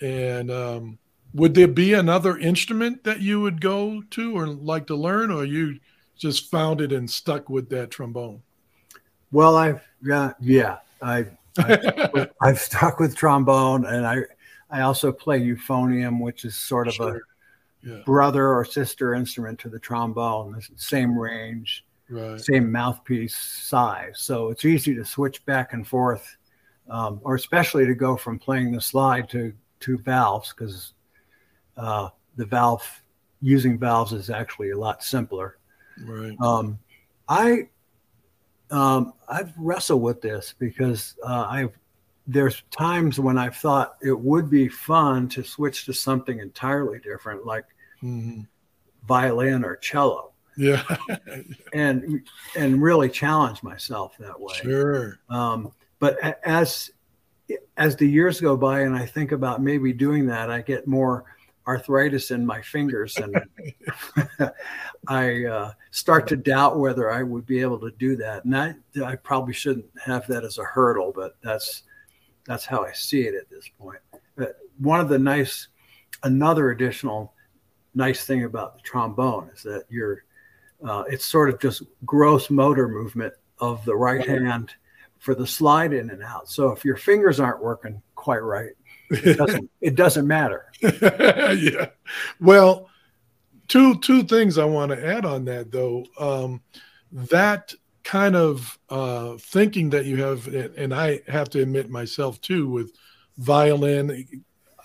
And 0.00 0.50
um, 0.50 0.98
would 1.34 1.54
there 1.54 1.68
be 1.68 1.94
another 1.94 2.38
instrument 2.38 3.04
that 3.04 3.20
you 3.20 3.40
would 3.40 3.60
go 3.60 4.02
to 4.10 4.36
or 4.36 4.46
like 4.46 4.86
to 4.88 4.96
learn, 4.96 5.30
or 5.30 5.44
you 5.44 5.78
just 6.16 6.50
found 6.50 6.80
it 6.80 6.92
and 6.92 7.10
stuck 7.10 7.48
with 7.48 7.68
that 7.70 7.90
trombone? 7.90 8.42
Well, 9.32 9.56
I've 9.56 9.82
yeah, 10.02 10.32
yeah. 10.40 10.78
I 11.02 11.26
I've, 11.58 12.30
I've 12.42 12.58
stuck 12.58 12.98
with 12.98 13.16
trombone, 13.16 13.86
and 13.86 14.06
I 14.06 14.22
I 14.70 14.82
also 14.82 15.12
play 15.12 15.40
euphonium, 15.40 16.20
which 16.20 16.44
is 16.44 16.56
sort 16.56 16.88
of 16.88 16.94
Sure. 16.94 17.20
Yeah, 17.82 17.94
a 17.94 18.02
brother 18.04 18.48
or 18.48 18.64
sister 18.64 19.14
instrument 19.14 19.58
to 19.60 19.70
the 19.70 19.78
trombone. 19.78 20.52
The 20.52 20.66
same 20.76 21.18
range, 21.18 21.86
right. 22.10 22.38
same 22.38 22.70
mouthpiece 22.70 23.36
size, 23.36 24.18
so 24.18 24.50
it's 24.50 24.66
easy 24.66 24.94
to 24.96 25.04
switch 25.04 25.44
back 25.46 25.72
and 25.72 25.86
forth, 25.86 26.36
um, 26.90 27.20
or 27.22 27.36
especially 27.36 27.86
to 27.86 27.94
go 27.94 28.16
from 28.16 28.38
playing 28.38 28.72
the 28.72 28.80
slide 28.80 29.30
to 29.30 29.54
to 29.80 29.96
valves 29.98 30.52
because 30.52 30.92
uh, 31.80 32.10
the 32.36 32.44
valve 32.44 32.84
using 33.42 33.78
valves 33.78 34.12
is 34.12 34.30
actually 34.30 34.70
a 34.70 34.78
lot 34.78 35.02
simpler. 35.02 35.56
Right. 36.04 36.36
Um, 36.40 36.78
I 37.28 37.68
um, 38.70 39.14
I've 39.28 39.52
wrestled 39.56 40.02
with 40.02 40.20
this 40.20 40.54
because 40.58 41.16
uh, 41.24 41.46
I've 41.48 41.76
there's 42.26 42.62
times 42.70 43.18
when 43.18 43.36
I've 43.38 43.56
thought 43.56 43.96
it 44.02 44.16
would 44.18 44.48
be 44.48 44.68
fun 44.68 45.28
to 45.30 45.42
switch 45.42 45.84
to 45.86 45.92
something 45.92 46.38
entirely 46.38 46.98
different, 47.00 47.44
like 47.46 47.64
Mhm. 48.02 48.46
violin 49.08 49.64
or 49.64 49.76
cello, 49.76 50.32
Yeah. 50.56 50.84
and 51.74 52.22
and 52.56 52.80
really 52.82 53.08
challenge 53.10 53.62
myself 53.62 54.16
that 54.18 54.38
way. 54.40 54.54
sure. 54.62 55.18
Um, 55.28 55.72
but 55.98 56.18
as 56.44 56.92
as 57.76 57.96
the 57.96 58.06
years 58.08 58.40
go 58.40 58.56
by 58.56 58.80
and 58.82 58.94
I 58.94 59.04
think 59.06 59.32
about 59.32 59.60
maybe 59.60 59.92
doing 59.92 60.26
that, 60.26 60.50
I 60.50 60.60
get 60.62 60.86
more 60.86 61.24
arthritis 61.70 62.32
in 62.32 62.44
my 62.44 62.60
fingers, 62.60 63.16
and 63.16 63.40
I 65.08 65.44
uh, 65.44 65.72
start 65.92 66.26
to 66.28 66.36
doubt 66.36 66.80
whether 66.80 67.12
I 67.12 67.22
would 67.22 67.46
be 67.46 67.60
able 67.60 67.78
to 67.78 67.92
do 67.92 68.16
that. 68.16 68.44
And 68.44 68.56
I, 68.56 68.74
I 69.04 69.14
probably 69.14 69.54
shouldn't 69.54 69.86
have 70.04 70.26
that 70.26 70.42
as 70.42 70.58
a 70.58 70.64
hurdle, 70.64 71.12
but 71.14 71.36
that's 71.44 71.84
that's 72.44 72.66
how 72.66 72.84
I 72.84 72.90
see 72.90 73.22
it 73.22 73.36
at 73.36 73.48
this 73.48 73.70
point. 73.78 74.00
But 74.34 74.56
one 74.78 74.98
of 74.98 75.08
the 75.08 75.18
nice, 75.18 75.68
another 76.24 76.70
additional 76.70 77.34
nice 77.94 78.24
thing 78.24 78.42
about 78.44 78.74
the 78.74 78.82
trombone 78.82 79.50
is 79.54 79.62
that 79.62 79.84
you're, 79.88 80.24
uh, 80.84 81.04
it's 81.08 81.24
sort 81.24 81.50
of 81.50 81.60
just 81.60 81.82
gross 82.04 82.50
motor 82.50 82.88
movement 82.88 83.34
of 83.58 83.84
the 83.84 83.94
right 83.94 84.26
hand 84.26 84.72
for 85.18 85.36
the 85.36 85.46
slide 85.46 85.92
in 85.92 86.10
and 86.10 86.22
out. 86.24 86.48
So 86.48 86.72
if 86.72 86.84
your 86.84 86.96
fingers 86.96 87.38
aren't 87.38 87.62
working 87.62 88.02
quite 88.16 88.42
right, 88.42 88.72
it 89.10 89.36
doesn't, 89.38 89.70
it 89.80 89.94
doesn't 89.94 90.26
matter. 90.26 90.66
yeah. 90.82 91.88
Well, 92.40 92.88
two 93.68 93.98
two 94.00 94.22
things 94.24 94.58
I 94.58 94.64
want 94.64 94.92
to 94.92 95.06
add 95.06 95.24
on 95.24 95.44
that 95.46 95.70
though. 95.70 96.04
Um, 96.18 96.60
that 97.12 97.74
kind 98.02 98.36
of 98.36 98.78
uh, 98.88 99.36
thinking 99.38 99.90
that 99.90 100.06
you 100.06 100.22
have, 100.22 100.46
and 100.48 100.94
I 100.94 101.20
have 101.28 101.50
to 101.50 101.62
admit 101.62 101.90
myself 101.90 102.40
too, 102.40 102.68
with 102.68 102.92
violin, 103.38 104.26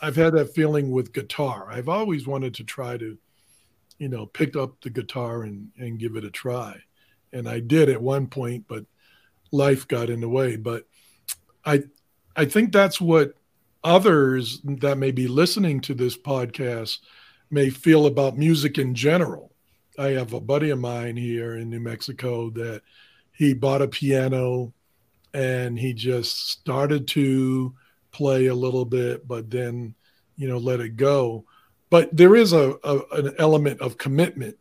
I've 0.01 0.15
had 0.15 0.33
that 0.33 0.53
feeling 0.53 0.91
with 0.91 1.13
guitar. 1.13 1.67
I've 1.71 1.89
always 1.89 2.27
wanted 2.27 2.53
to 2.55 2.63
try 2.63 2.97
to, 2.97 3.17
you 3.97 4.09
know, 4.09 4.25
pick 4.25 4.55
up 4.55 4.81
the 4.81 4.89
guitar 4.89 5.43
and 5.43 5.69
and 5.77 5.99
give 5.99 6.15
it 6.15 6.25
a 6.25 6.31
try, 6.31 6.77
and 7.31 7.47
I 7.47 7.59
did 7.59 7.89
at 7.89 8.01
one 8.01 8.27
point, 8.27 8.65
but 8.67 8.85
life 9.51 9.87
got 9.87 10.09
in 10.09 10.21
the 10.21 10.29
way. 10.29 10.55
But 10.57 10.85
I 11.65 11.83
I 12.35 12.45
think 12.45 12.71
that's 12.71 12.99
what 12.99 13.35
others 13.85 14.59
that 14.63 14.97
may 14.97 15.11
be 15.11 15.27
listening 15.27 15.79
to 15.79 15.93
this 15.93 16.17
podcast 16.17 16.97
may 17.51 17.69
feel 17.69 18.07
about 18.07 18.37
music 18.37 18.77
in 18.79 18.95
general. 18.95 19.53
I 19.97 20.09
have 20.09 20.33
a 20.33 20.41
buddy 20.41 20.71
of 20.71 20.79
mine 20.79 21.15
here 21.15 21.55
in 21.55 21.69
New 21.69 21.79
Mexico 21.79 22.49
that 22.49 22.81
he 23.31 23.53
bought 23.53 23.83
a 23.83 23.87
piano 23.87 24.73
and 25.33 25.77
he 25.77 25.93
just 25.93 26.49
started 26.49 27.07
to 27.09 27.75
play 28.11 28.47
a 28.47 28.55
little 28.55 28.85
bit, 28.85 29.27
but 29.27 29.51
then, 29.51 29.93
you 30.35 30.47
know, 30.47 30.57
let 30.57 30.79
it 30.79 30.97
go. 30.97 31.45
But 31.89 32.15
there 32.15 32.35
is 32.35 32.53
a, 32.53 32.75
a 32.83 32.99
an 33.11 33.35
element 33.37 33.81
of 33.81 33.97
commitment, 33.97 34.57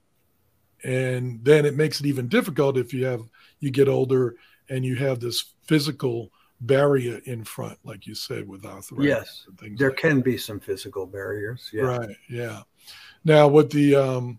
and 0.84 1.42
then 1.42 1.64
it 1.64 1.74
makes 1.74 2.00
it 2.00 2.06
even 2.06 2.28
difficult 2.28 2.76
if 2.76 2.92
you 2.92 3.06
have 3.06 3.22
you 3.60 3.70
get 3.70 3.88
older 3.88 4.36
and 4.68 4.84
you 4.84 4.96
have 4.96 5.20
this 5.20 5.54
physical 5.62 6.30
barrier 6.66 7.20
in 7.24 7.44
front, 7.44 7.78
like 7.84 8.06
you 8.06 8.14
said, 8.14 8.48
with 8.48 8.64
arthritis. 8.64 9.06
Yes, 9.06 9.46
there 9.78 9.90
like 9.90 9.98
can 9.98 10.16
that. 10.16 10.24
be 10.24 10.36
some 10.36 10.60
physical 10.60 11.06
barriers. 11.06 11.70
Yeah. 11.72 11.82
Right. 11.82 12.16
Yeah. 12.28 12.62
Now, 13.24 13.48
with 13.48 13.70
the 13.70 13.94
um, 13.96 14.38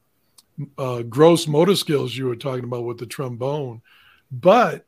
uh, 0.77 1.01
gross 1.03 1.47
motor 1.47 1.75
skills 1.75 2.15
you 2.15 2.27
were 2.27 2.35
talking 2.35 2.63
about 2.63 2.85
with 2.85 2.97
the 2.97 3.05
trombone, 3.05 3.81
but 4.31 4.85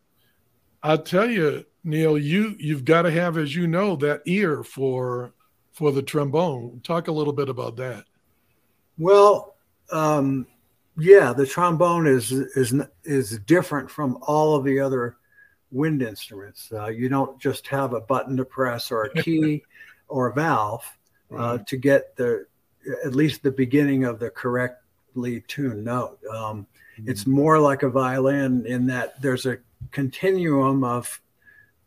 I'll 0.84 1.02
tell 1.02 1.30
you, 1.30 1.66
Neal, 1.84 2.18
you 2.18 2.56
you've 2.60 2.86
got 2.86 3.04
to 3.04 3.12
have, 3.12 3.38
as 3.38 3.56
you 3.56 3.68
know, 3.68 3.96
that 3.98 4.22
ear 4.26 4.64
for 4.64 5.34
for 5.72 5.92
the 5.92 6.04
trombone. 6.04 6.82
Talk 6.84 7.08
a 7.08 7.12
little 7.12 7.34
bit 7.34 7.50
about 7.50 7.76
that. 7.78 8.06
Well, 8.98 9.56
um, 9.92 10.48
yeah, 10.98 11.34
the 11.34 11.46
trombone 11.46 12.08
is 12.08 12.32
is 12.32 12.74
is 13.04 13.40
different 13.40 13.90
from 13.90 14.18
all 14.22 14.56
of 14.56 14.64
the 14.64 14.80
other 14.80 15.18
wind 15.72 16.02
instruments. 16.02 16.72
Uh, 16.72 16.88
you 16.88 17.10
don't 17.10 17.40
just 17.40 17.68
have 17.68 17.94
a 17.94 18.02
button 18.02 18.38
to 18.38 18.46
press 18.46 18.92
or 18.92 19.04
a 19.04 19.24
key 19.24 19.64
or 20.08 20.28
a 20.28 20.34
valve 20.34 20.86
uh, 21.36 21.58
to 21.60 21.78
get 21.78 22.16
the 22.16 22.46
at 23.06 23.16
least 23.16 23.44
the 23.44 23.52
beginning 23.52 24.06
of 24.06 24.20
the 24.20 24.30
correctly 24.30 25.44
tuned 25.48 25.84
note. 25.84 26.20
Um, 26.34 26.68
mm-hmm. 26.98 27.10
It's 27.10 27.28
more 27.28 27.60
like 27.60 27.84
a 27.84 27.90
violin 27.90 28.66
in 28.66 28.88
that 28.88 29.22
there's 29.22 29.46
a 29.46 29.58
continuum 29.92 30.84
of 30.84 31.22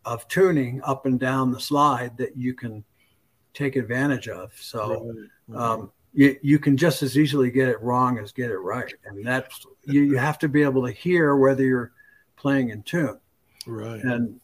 of 0.05 0.27
tuning 0.27 0.81
up 0.83 1.05
and 1.05 1.19
down 1.19 1.51
the 1.51 1.59
slide 1.59 2.17
that 2.17 2.35
you 2.35 2.53
can 2.53 2.83
take 3.53 3.75
advantage 3.75 4.27
of. 4.27 4.53
So 4.59 5.13
right. 5.47 5.61
um, 5.61 5.91
you, 6.13 6.37
you 6.41 6.59
can 6.59 6.75
just 6.75 7.03
as 7.03 7.17
easily 7.17 7.51
get 7.51 7.67
it 7.67 7.81
wrong 7.81 8.17
as 8.17 8.31
get 8.31 8.49
it 8.49 8.57
right. 8.57 8.93
And 9.05 9.25
that's 9.25 9.65
you, 9.85 10.01
you 10.01 10.17
have 10.17 10.39
to 10.39 10.49
be 10.49 10.63
able 10.63 10.85
to 10.85 10.91
hear 10.91 11.35
whether 11.35 11.63
you're 11.63 11.91
playing 12.35 12.69
in 12.69 12.83
tune. 12.83 13.19
Right. 13.67 14.01
And 14.03 14.39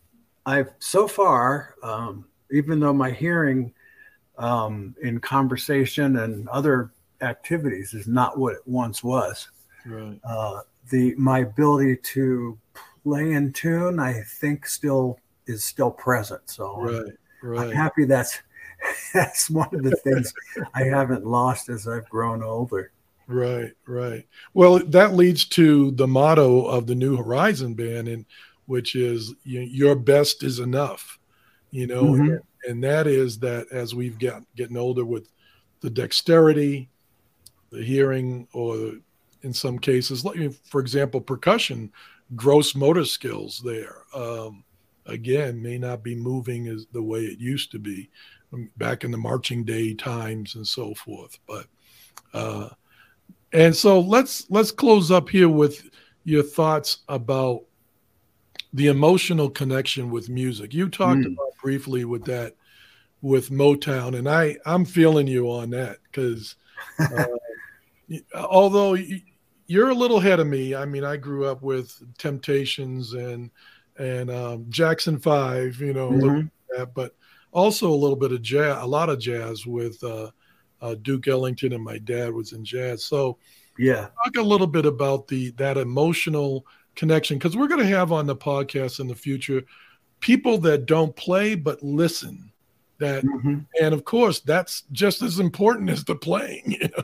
I've 0.46 0.70
so 0.80 1.08
far, 1.08 1.76
um, 1.84 2.26
even 2.52 2.80
though 2.80 2.94
my 2.94 3.12
hearing 3.12 3.74
um, 4.38 4.96
in 5.02 5.20
conversation 5.20 6.18
and 6.18 6.48
other 6.50 6.92
activities 7.22 7.94
is 7.94 8.08
not 8.08 8.38
what 8.38 8.54
it 8.56 8.62
once 8.66 9.04
was. 9.04 9.50
Right. 9.86 10.20
Uh, 10.24 10.62
the 10.90 11.16
my 11.16 11.40
ability 11.40 11.98
to 11.98 12.58
play 13.04 13.34
in 13.34 13.54
tune, 13.54 14.00
I 14.00 14.22
think, 14.22 14.66
still 14.68 15.20
is 15.48 15.64
still 15.64 15.92
present. 15.92 16.42
So 16.46 16.82
right, 16.82 16.94
I'm, 16.94 17.50
right. 17.50 17.68
I'm 17.68 17.72
happy 17.72 18.06
that's 18.06 18.40
that's 19.14 19.50
one 19.50 19.74
of 19.74 19.84
the 19.84 19.96
things 19.98 20.34
I 20.74 20.84
haven't 20.84 21.26
lost 21.26 21.70
as 21.70 21.88
I've 21.88 22.10
grown 22.10 22.44
older. 22.44 22.92
Right, 23.28 23.74
right. 23.86 24.26
Well, 24.54 24.80
that 24.80 25.14
leads 25.14 25.44
to 25.46 25.92
the 25.92 26.08
motto 26.08 26.66
of 26.66 26.88
the 26.88 26.96
New 26.96 27.18
Horizon 27.18 27.74
band, 27.74 28.08
and 28.08 28.26
which 28.68 28.96
is 28.96 29.34
your 29.44 29.96
best 29.96 30.44
is 30.44 30.60
enough. 30.60 31.20
You 31.72 31.88
know, 31.88 32.04
mm-hmm. 32.04 32.30
and, 32.32 32.42
and 32.68 32.84
that 32.84 33.08
is 33.08 33.40
that 33.40 33.68
as 33.72 33.94
we've 33.94 34.20
got 34.20 34.44
getting 34.56 34.78
older 34.78 35.04
with 35.04 35.30
the 35.82 35.90
dexterity, 35.90 36.90
the 37.72 37.84
hearing, 37.84 38.48
or 38.54 38.94
in 39.42 39.54
some 39.54 39.80
cases, 39.80 40.24
like 40.24 40.38
for 40.64 40.80
example, 40.80 41.20
percussion, 41.20 41.92
gross 42.36 42.76
motor 42.76 43.06
skills 43.06 43.62
there. 43.64 44.04
Um, 44.14 44.64
again, 45.06 45.62
may 45.62 45.78
not 45.78 46.04
be 46.04 46.16
moving 46.16 46.68
as 46.68 46.86
the 46.92 47.02
way 47.02 47.22
it 47.22 47.40
used 47.40 47.72
to 47.72 47.80
be 47.80 48.10
um, 48.54 48.70
back 48.78 49.04
in 49.04 49.12
the 49.12 49.18
marching 49.18 49.64
day 49.64 49.94
times 49.94 50.56
and 50.56 50.68
so 50.68 50.94
forth. 50.94 51.38
But 51.48 51.68
uh, 52.34 52.70
and 53.54 53.76
so 53.76 54.00
let's 54.00 54.50
let's 54.50 54.72
close 54.72 55.12
up 55.12 55.30
here 55.30 55.50
with 55.50 55.90
your 56.24 56.44
thoughts 56.44 57.00
about 57.08 57.64
the 58.78 58.88
emotional 58.88 59.50
connection 59.50 60.12
with 60.12 60.30
music. 60.30 60.72
You 60.72 60.88
talked 60.88 61.22
mm. 61.22 61.34
about 61.34 61.58
briefly 61.64 62.06
with 62.06 62.26
that 62.26 62.54
with 63.24 63.50
Motown, 63.50 64.16
and 64.16 64.30
I 64.30 64.56
I'm 64.68 64.86
feeling 64.86 65.26
you 65.26 65.50
on 65.50 65.72
that 65.72 65.98
because 66.04 66.56
uh, 67.00 67.26
although 68.36 68.96
you're 69.66 69.90
a 69.90 69.96
little 69.96 70.20
ahead 70.20 70.40
of 70.40 70.46
me, 70.46 70.76
I 70.76 70.86
mean 70.86 71.04
I 71.04 71.18
grew 71.18 71.46
up 71.46 71.64
with 71.64 71.92
Temptations 72.20 73.14
and 73.14 73.50
and 73.98 74.30
um, 74.30 74.68
Jackson 74.70 75.18
Five, 75.18 75.82
you 75.82 75.94
know, 75.94 76.12
mm-hmm. 76.12 76.48
that, 76.78 76.94
but 76.94 77.16
also 77.52 77.90
a 77.90 77.96
little 77.96 78.16
bit 78.16 78.32
of 78.32 78.44
jazz, 78.44 78.78
a 78.80 78.86
lot 78.86 79.10
of 79.10 79.18
jazz 79.20 79.66
with 79.66 80.02
uh, 80.04 80.30
uh, 80.82 80.94
Duke 81.02 81.28
Ellington, 81.28 81.74
and 81.74 81.84
my 81.84 81.98
dad 81.98 82.32
was 82.32 82.54
in 82.54 82.64
jazz. 82.64 83.06
So 83.06 83.40
yeah, 83.80 84.10
talk 84.24 84.38
a 84.38 84.42
little 84.44 84.68
bit 84.68 84.86
about 84.86 85.28
the 85.28 85.50
that 85.58 85.78
emotional 85.78 86.64
connection 86.98 87.38
because 87.38 87.56
we're 87.56 87.68
going 87.68 87.80
to 87.80 87.86
have 87.86 88.12
on 88.12 88.26
the 88.26 88.36
podcast 88.36 89.00
in 89.00 89.08
the 89.08 89.16
future 89.16 89.62
people 90.20 90.58
that 90.58 90.88
don't 90.88 91.16
play 91.16 91.56
but 91.56 91.82
listen 91.84 92.52
that 92.98 93.24
mm-hmm. 93.24 93.60
and 93.82 93.94
of 93.94 94.04
course 94.04 94.40
that's 94.40 94.82
just 94.92 95.22
as 95.22 95.40
important 95.40 95.90
as 95.90 96.04
the 96.04 96.16
playing 96.16 96.64
you 96.82 96.90
know? 96.90 97.04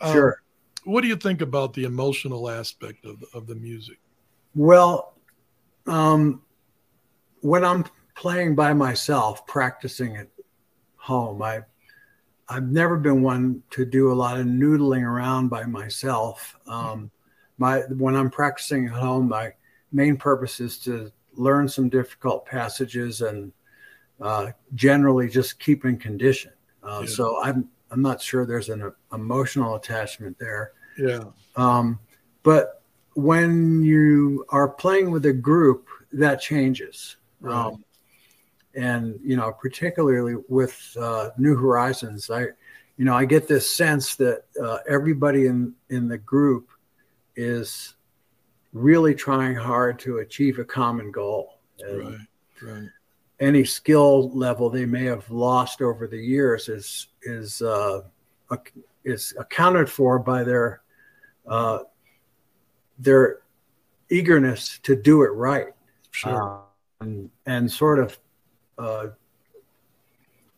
Um, 0.00 0.12
sure. 0.12 0.42
what 0.84 1.00
do 1.02 1.08
you 1.08 1.16
think 1.16 1.40
about 1.42 1.74
the 1.74 1.84
emotional 1.84 2.48
aspect 2.48 3.04
of, 3.04 3.22
of 3.34 3.46
the 3.46 3.56
music? 3.56 3.98
Well 4.54 5.14
um, 5.86 6.42
when 7.40 7.64
i'm 7.64 7.84
playing 8.14 8.54
by 8.54 8.72
myself 8.72 9.46
practicing 9.46 10.16
at 10.16 10.28
home 10.96 11.42
i 11.42 11.60
i've 12.48 12.70
never 12.70 12.96
been 12.96 13.22
one 13.22 13.62
to 13.70 13.84
do 13.84 14.12
a 14.12 14.14
lot 14.14 14.38
of 14.38 14.46
noodling 14.46 15.02
around 15.02 15.48
by 15.48 15.64
myself. 15.64 16.56
Um, 16.66 17.10
my 17.60 17.80
when 17.98 18.16
I'm 18.16 18.30
practicing 18.30 18.86
at 18.86 18.92
home, 18.92 19.28
my 19.28 19.52
main 19.92 20.16
purpose 20.16 20.60
is 20.60 20.78
to 20.78 21.12
learn 21.34 21.68
some 21.68 21.88
difficult 21.88 22.46
passages 22.46 23.20
and 23.20 23.52
uh, 24.20 24.48
generally 24.74 25.28
just 25.28 25.60
keep 25.60 25.84
in 25.84 25.98
condition. 25.98 26.52
Uh, 26.82 27.02
yeah. 27.02 27.10
So 27.10 27.40
I'm 27.42 27.68
I'm 27.90 28.00
not 28.00 28.20
sure 28.22 28.46
there's 28.46 28.70
an 28.70 28.90
emotional 29.12 29.74
attachment 29.74 30.38
there. 30.38 30.72
Yeah. 30.98 31.24
Um, 31.54 32.00
but 32.42 32.82
when 33.14 33.82
you 33.82 34.46
are 34.48 34.68
playing 34.68 35.10
with 35.10 35.26
a 35.26 35.32
group, 35.32 35.88
that 36.12 36.40
changes. 36.40 37.16
Right. 37.40 37.54
Um, 37.54 37.84
and 38.74 39.20
you 39.22 39.36
know, 39.36 39.52
particularly 39.52 40.36
with 40.48 40.96
uh, 40.98 41.30
New 41.36 41.56
Horizons, 41.56 42.30
I, 42.30 42.46
you 42.96 43.04
know, 43.04 43.14
I 43.14 43.26
get 43.26 43.48
this 43.48 43.68
sense 43.68 44.14
that 44.16 44.44
uh, 44.62 44.78
everybody 44.88 45.46
in 45.46 45.74
in 45.90 46.08
the 46.08 46.16
group 46.16 46.69
is 47.40 47.94
really 48.72 49.14
trying 49.14 49.54
hard 49.54 49.98
to 50.00 50.18
achieve 50.18 50.58
a 50.58 50.64
common 50.64 51.10
goal. 51.10 51.58
And 51.80 51.98
right, 51.98 52.18
right. 52.62 52.88
Any 53.40 53.64
skill 53.64 54.30
level 54.30 54.68
they 54.68 54.84
may 54.84 55.04
have 55.04 55.28
lost 55.30 55.80
over 55.80 56.06
the 56.06 56.18
years 56.18 56.68
is 56.68 57.08
is 57.22 57.62
uh, 57.62 58.02
is 59.04 59.34
accounted 59.38 59.88
for 59.88 60.18
by 60.18 60.44
their 60.44 60.82
uh, 61.46 61.80
their 62.98 63.38
eagerness 64.10 64.78
to 64.82 64.94
do 64.94 65.22
it 65.22 65.30
right. 65.30 65.68
Sure. 66.10 66.42
Uh, 66.42 66.58
and, 67.00 67.30
and 67.46 67.72
sort 67.72 67.98
of 67.98 68.18
uh, 68.76 69.06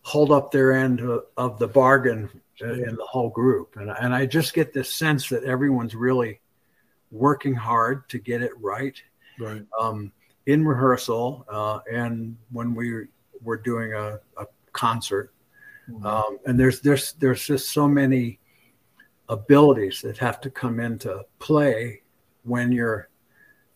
hold 0.02 0.32
up 0.32 0.50
their 0.50 0.72
end 0.72 1.00
of, 1.00 1.26
of 1.36 1.58
the 1.60 1.68
bargain 1.68 2.28
in 2.60 2.96
the 2.96 3.06
whole 3.08 3.30
group. 3.30 3.76
And, 3.76 3.90
and 3.90 4.14
I 4.14 4.26
just 4.26 4.54
get 4.54 4.72
this 4.72 4.92
sense 4.92 5.28
that 5.28 5.44
everyone's 5.44 5.94
really 5.94 6.40
working 7.12 7.54
hard 7.54 8.08
to 8.08 8.18
get 8.18 8.42
it 8.42 8.52
right. 8.58 9.00
Right. 9.38 9.62
Um, 9.78 10.12
in 10.46 10.66
rehearsal 10.66 11.46
uh, 11.48 11.78
and 11.92 12.36
when 12.50 12.74
we 12.74 13.04
were 13.42 13.58
doing 13.58 13.92
a, 13.92 14.18
a 14.36 14.46
concert. 14.72 15.32
Mm-hmm. 15.88 16.04
Um, 16.06 16.38
and 16.46 16.58
there's 16.58 16.80
there's 16.80 17.12
there's 17.14 17.44
just 17.44 17.70
so 17.70 17.86
many 17.86 18.40
abilities 19.28 20.00
that 20.02 20.18
have 20.18 20.40
to 20.40 20.50
come 20.50 20.80
into 20.80 21.24
play 21.38 22.02
when 22.44 22.72
you're 22.72 23.08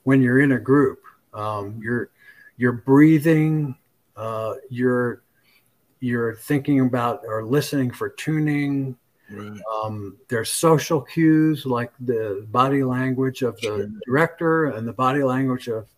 when 0.05 0.22
you're 0.22 0.40
in 0.40 0.53
a 0.53 0.59
group. 0.59 1.01
Um, 1.35 1.81
you're 1.83 2.11
you're 2.57 2.72
breathing. 2.72 3.77
Uh, 4.16 4.55
you're 4.70 5.22
you're 6.01 6.37
thinking 6.37 6.81
about 6.81 7.22
or 7.27 7.44
listening 7.44 7.90
for 7.90 8.09
tuning. 8.09 8.96
Right. 9.30 9.60
Um, 9.82 10.16
there's 10.28 10.50
social 10.50 11.00
cues 11.00 11.66
like 11.66 11.92
the 12.00 12.46
body 12.50 12.84
language 12.84 13.42
of 13.42 13.56
the 13.56 13.62
sure. 13.62 13.88
director 14.06 14.66
and 14.66 14.86
the 14.86 14.92
body 14.92 15.22
language 15.22 15.68
of 15.68 15.88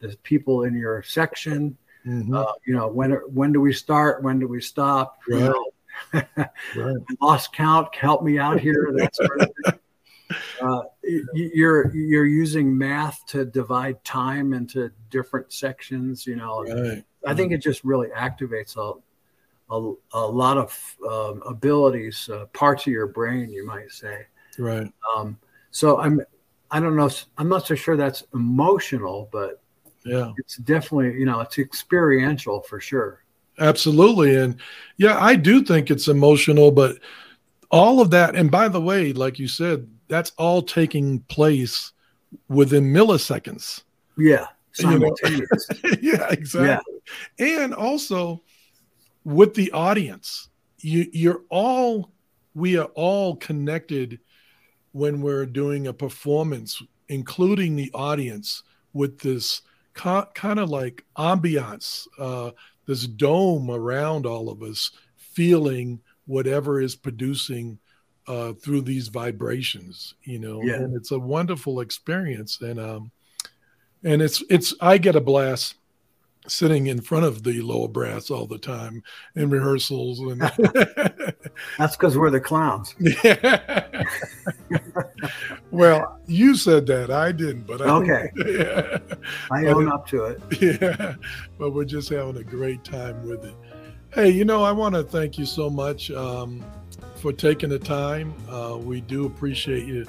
the 0.00 0.16
people 0.22 0.64
in 0.64 0.74
your 0.74 1.02
section. 1.02 1.76
Mm-hmm. 2.06 2.34
Uh, 2.34 2.52
you 2.66 2.74
know, 2.74 2.88
when 2.88 3.12
when 3.12 3.52
do 3.52 3.60
we 3.60 3.72
start? 3.72 4.22
When 4.22 4.38
do 4.38 4.48
we 4.48 4.60
stop? 4.60 5.18
Right. 5.28 5.40
You 5.40 5.44
know, 6.12 6.22
right. 6.76 6.96
lost 7.20 7.52
count. 7.52 7.94
Help 7.94 8.22
me 8.22 8.38
out 8.38 8.60
here. 8.60 8.92
That 8.96 9.14
sort 9.14 9.40
of 9.42 9.50
thing. 9.64 9.74
Uh, 10.62 10.82
you're 11.32 11.92
you're 11.92 12.24
using 12.24 12.78
math 12.78 13.26
to 13.26 13.44
divide 13.44 14.04
time 14.04 14.52
into 14.52 14.88
different 15.10 15.52
sections. 15.52 16.24
You 16.24 16.36
know, 16.36 16.62
right. 16.62 17.02
I 17.26 17.34
think 17.34 17.50
it 17.50 17.58
just 17.58 17.82
really 17.82 18.06
activates 18.16 18.76
a 18.76 18.92
a, 19.70 19.92
a 20.12 20.26
lot 20.26 20.58
of 20.58 20.96
um, 21.08 21.42
abilities, 21.46 22.28
uh, 22.32 22.46
parts 22.46 22.86
of 22.86 22.92
your 22.92 23.06
brain, 23.06 23.50
you 23.50 23.66
might 23.66 23.90
say. 23.90 24.26
Right. 24.58 24.92
Um, 25.16 25.38
so 25.70 26.00
I'm 26.00 26.20
I 26.70 26.80
don't 26.80 26.96
know. 26.96 27.10
I'm 27.38 27.48
not 27.48 27.66
so 27.66 27.74
sure 27.74 27.96
that's 27.96 28.24
emotional, 28.34 29.28
but 29.32 29.62
yeah, 30.04 30.32
it's 30.38 30.56
definitely 30.56 31.18
you 31.18 31.26
know 31.26 31.40
it's 31.40 31.58
experiential 31.58 32.60
for 32.62 32.80
sure. 32.80 33.24
Absolutely, 33.58 34.36
and 34.36 34.56
yeah, 34.96 35.18
I 35.22 35.36
do 35.36 35.62
think 35.62 35.90
it's 35.90 36.08
emotional, 36.08 36.70
but 36.70 36.98
all 37.70 38.00
of 38.00 38.10
that, 38.10 38.34
and 38.34 38.50
by 38.50 38.68
the 38.68 38.80
way, 38.80 39.12
like 39.12 39.38
you 39.38 39.48
said, 39.48 39.88
that's 40.08 40.32
all 40.38 40.62
taking 40.62 41.20
place 41.20 41.92
within 42.48 42.92
milliseconds. 42.92 43.82
Yeah. 44.18 44.46
You 44.78 44.98
know? 44.98 45.16
yeah, 46.00 46.28
exactly. 46.30 46.94
Yeah. 47.38 47.62
And 47.62 47.74
also 47.74 48.42
with 49.24 49.54
the 49.54 49.70
audience, 49.72 50.48
you 50.78 51.06
you're 51.12 51.42
all 51.50 52.10
we 52.54 52.76
are 52.76 52.90
all 52.94 53.36
connected 53.36 54.18
when 54.92 55.20
we're 55.20 55.46
doing 55.46 55.86
a 55.86 55.92
performance, 55.92 56.82
including 57.08 57.76
the 57.76 57.90
audience, 57.94 58.62
with 58.92 59.18
this 59.20 59.62
co- 59.94 60.26
kind 60.34 60.58
of 60.58 60.68
like 60.68 61.04
ambiance, 61.16 62.06
uh, 62.18 62.50
this 62.86 63.06
dome 63.06 63.70
around 63.70 64.26
all 64.26 64.48
of 64.48 64.62
us, 64.62 64.90
feeling 65.16 66.00
whatever 66.26 66.80
is 66.80 66.96
producing 66.96 67.78
uh, 68.26 68.52
through 68.54 68.82
these 68.82 69.08
vibrations, 69.08 70.14
you 70.24 70.38
know, 70.38 70.62
yeah. 70.62 70.74
and 70.74 70.94
it's 70.94 71.10
a 71.10 71.18
wonderful 71.18 71.80
experience. 71.80 72.60
And, 72.60 72.78
um, 72.78 73.10
and 74.04 74.22
it's, 74.22 74.42
it's, 74.48 74.74
I 74.80 74.98
get 74.98 75.16
a 75.16 75.20
blast 75.20 75.74
sitting 76.46 76.86
in 76.86 77.00
front 77.00 77.24
of 77.24 77.42
the 77.42 77.60
lower 77.60 77.88
brass 77.88 78.30
all 78.30 78.46
the 78.46 78.58
time 78.58 79.02
in 79.36 79.50
rehearsals 79.50 80.20
and 80.20 80.40
that's 81.78 81.96
because 81.96 82.16
we're 82.16 82.30
the 82.30 82.40
clowns 82.40 82.94
yeah. 83.24 84.04
well 85.70 86.18
you 86.26 86.54
said 86.56 86.86
that 86.86 87.10
i 87.10 87.30
didn't 87.30 87.66
but 87.66 87.82
I, 87.82 87.84
okay 87.90 88.30
yeah. 88.36 88.98
i 89.50 89.66
own 89.66 89.90
up 89.92 90.06
to 90.08 90.24
it 90.24 90.40
yeah 90.60 91.14
but 91.58 91.72
we're 91.72 91.84
just 91.84 92.08
having 92.08 92.38
a 92.38 92.44
great 92.44 92.84
time 92.84 93.28
with 93.28 93.44
it 93.44 93.54
hey 94.14 94.30
you 94.30 94.44
know 94.44 94.64
i 94.64 94.72
want 94.72 94.94
to 94.94 95.02
thank 95.02 95.38
you 95.38 95.44
so 95.44 95.68
much 95.68 96.10
um, 96.10 96.64
for 97.20 97.32
taking 97.32 97.68
the 97.68 97.78
time. 97.78 98.34
Uh, 98.48 98.76
we 98.76 99.00
do 99.02 99.26
appreciate 99.26 99.86
you. 99.86 100.06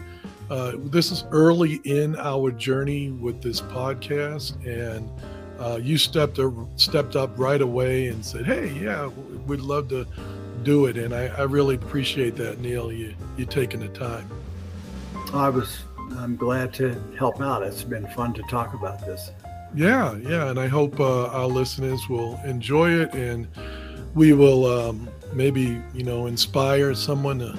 Uh, 0.49 0.73
this 0.77 1.11
is 1.11 1.25
early 1.31 1.75
in 1.83 2.15
our 2.17 2.51
journey 2.51 3.11
with 3.11 3.41
this 3.41 3.61
podcast, 3.61 4.55
and 4.65 5.09
uh, 5.61 5.77
you 5.77 5.97
stepped 5.97 6.39
up, 6.39 6.53
stepped 6.75 7.15
up 7.15 7.37
right 7.37 7.61
away 7.61 8.07
and 8.07 8.25
said, 8.25 8.45
"Hey, 8.45 8.71
yeah, 8.81 9.07
we'd 9.45 9.61
love 9.61 9.89
to 9.89 10.07
do 10.63 10.87
it." 10.87 10.97
And 10.97 11.13
I, 11.13 11.27
I 11.27 11.43
really 11.43 11.75
appreciate 11.75 12.35
that, 12.37 12.59
Neal. 12.59 12.91
You 12.91 13.13
you 13.37 13.45
taking 13.45 13.79
the 13.79 13.89
time. 13.89 14.29
I 15.33 15.49
was. 15.49 15.83
I'm 16.17 16.35
glad 16.35 16.73
to 16.75 17.01
help 17.17 17.39
out. 17.41 17.63
It's 17.63 17.83
been 17.83 18.07
fun 18.07 18.33
to 18.33 18.41
talk 18.43 18.73
about 18.73 19.05
this. 19.05 19.31
Yeah, 19.73 20.17
yeah, 20.17 20.49
and 20.49 20.59
I 20.59 20.67
hope 20.67 20.99
uh, 20.99 21.27
our 21.27 21.47
listeners 21.47 22.09
will 22.09 22.37
enjoy 22.43 22.91
it, 22.91 23.13
and 23.13 23.47
we 24.15 24.33
will. 24.33 24.65
Um, 24.65 25.09
maybe 25.33 25.81
you 25.93 26.03
know 26.03 26.25
inspire 26.25 26.93
someone 26.95 27.39
to 27.39 27.57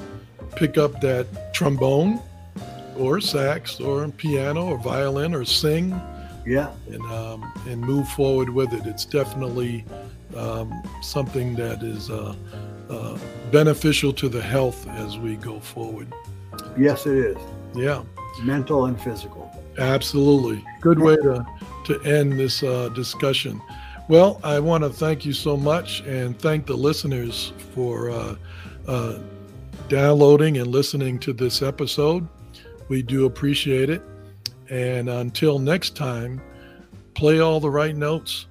pick 0.56 0.76
up 0.76 1.00
that 1.00 1.54
trombone 1.54 2.20
or 2.98 3.20
sax 3.20 3.80
or 3.80 4.06
piano 4.08 4.66
or 4.66 4.78
violin 4.78 5.34
or 5.34 5.44
sing 5.44 5.98
yeah. 6.46 6.70
and 6.88 7.02
um, 7.02 7.52
and 7.66 7.80
move 7.80 8.08
forward 8.10 8.50
with 8.50 8.72
it. 8.72 8.86
It's 8.86 9.04
definitely 9.04 9.84
um, 10.36 10.72
something 11.02 11.54
that 11.56 11.82
is 11.82 12.10
uh, 12.10 12.34
uh, 12.90 13.18
beneficial 13.50 14.12
to 14.14 14.28
the 14.28 14.42
health 14.42 14.88
as 14.88 15.18
we 15.18 15.36
go 15.36 15.60
forward. 15.60 16.12
Yes 16.76 17.06
it 17.06 17.16
is. 17.16 17.36
Yeah. 17.74 18.02
Mental 18.42 18.86
and 18.86 19.00
physical. 19.00 19.50
Absolutely. 19.78 20.64
Good 20.80 20.98
way 20.98 21.16
to 21.16 21.46
to 21.84 22.00
end 22.02 22.38
this 22.38 22.62
uh, 22.62 22.88
discussion. 22.90 23.60
Well, 24.08 24.40
I 24.44 24.60
want 24.60 24.84
to 24.84 24.90
thank 24.90 25.24
you 25.24 25.32
so 25.32 25.56
much 25.56 26.00
and 26.00 26.38
thank 26.38 26.66
the 26.66 26.76
listeners 26.76 27.52
for 27.74 28.10
uh, 28.10 28.36
uh, 28.86 29.18
downloading 29.88 30.58
and 30.58 30.68
listening 30.68 31.18
to 31.20 31.32
this 31.32 31.62
episode. 31.62 32.26
We 32.88 33.02
do 33.02 33.26
appreciate 33.26 33.90
it. 33.90 34.02
And 34.70 35.08
until 35.08 35.58
next 35.58 35.96
time, 35.96 36.40
play 37.14 37.40
all 37.40 37.60
the 37.60 37.70
right 37.70 37.96
notes, 37.96 38.46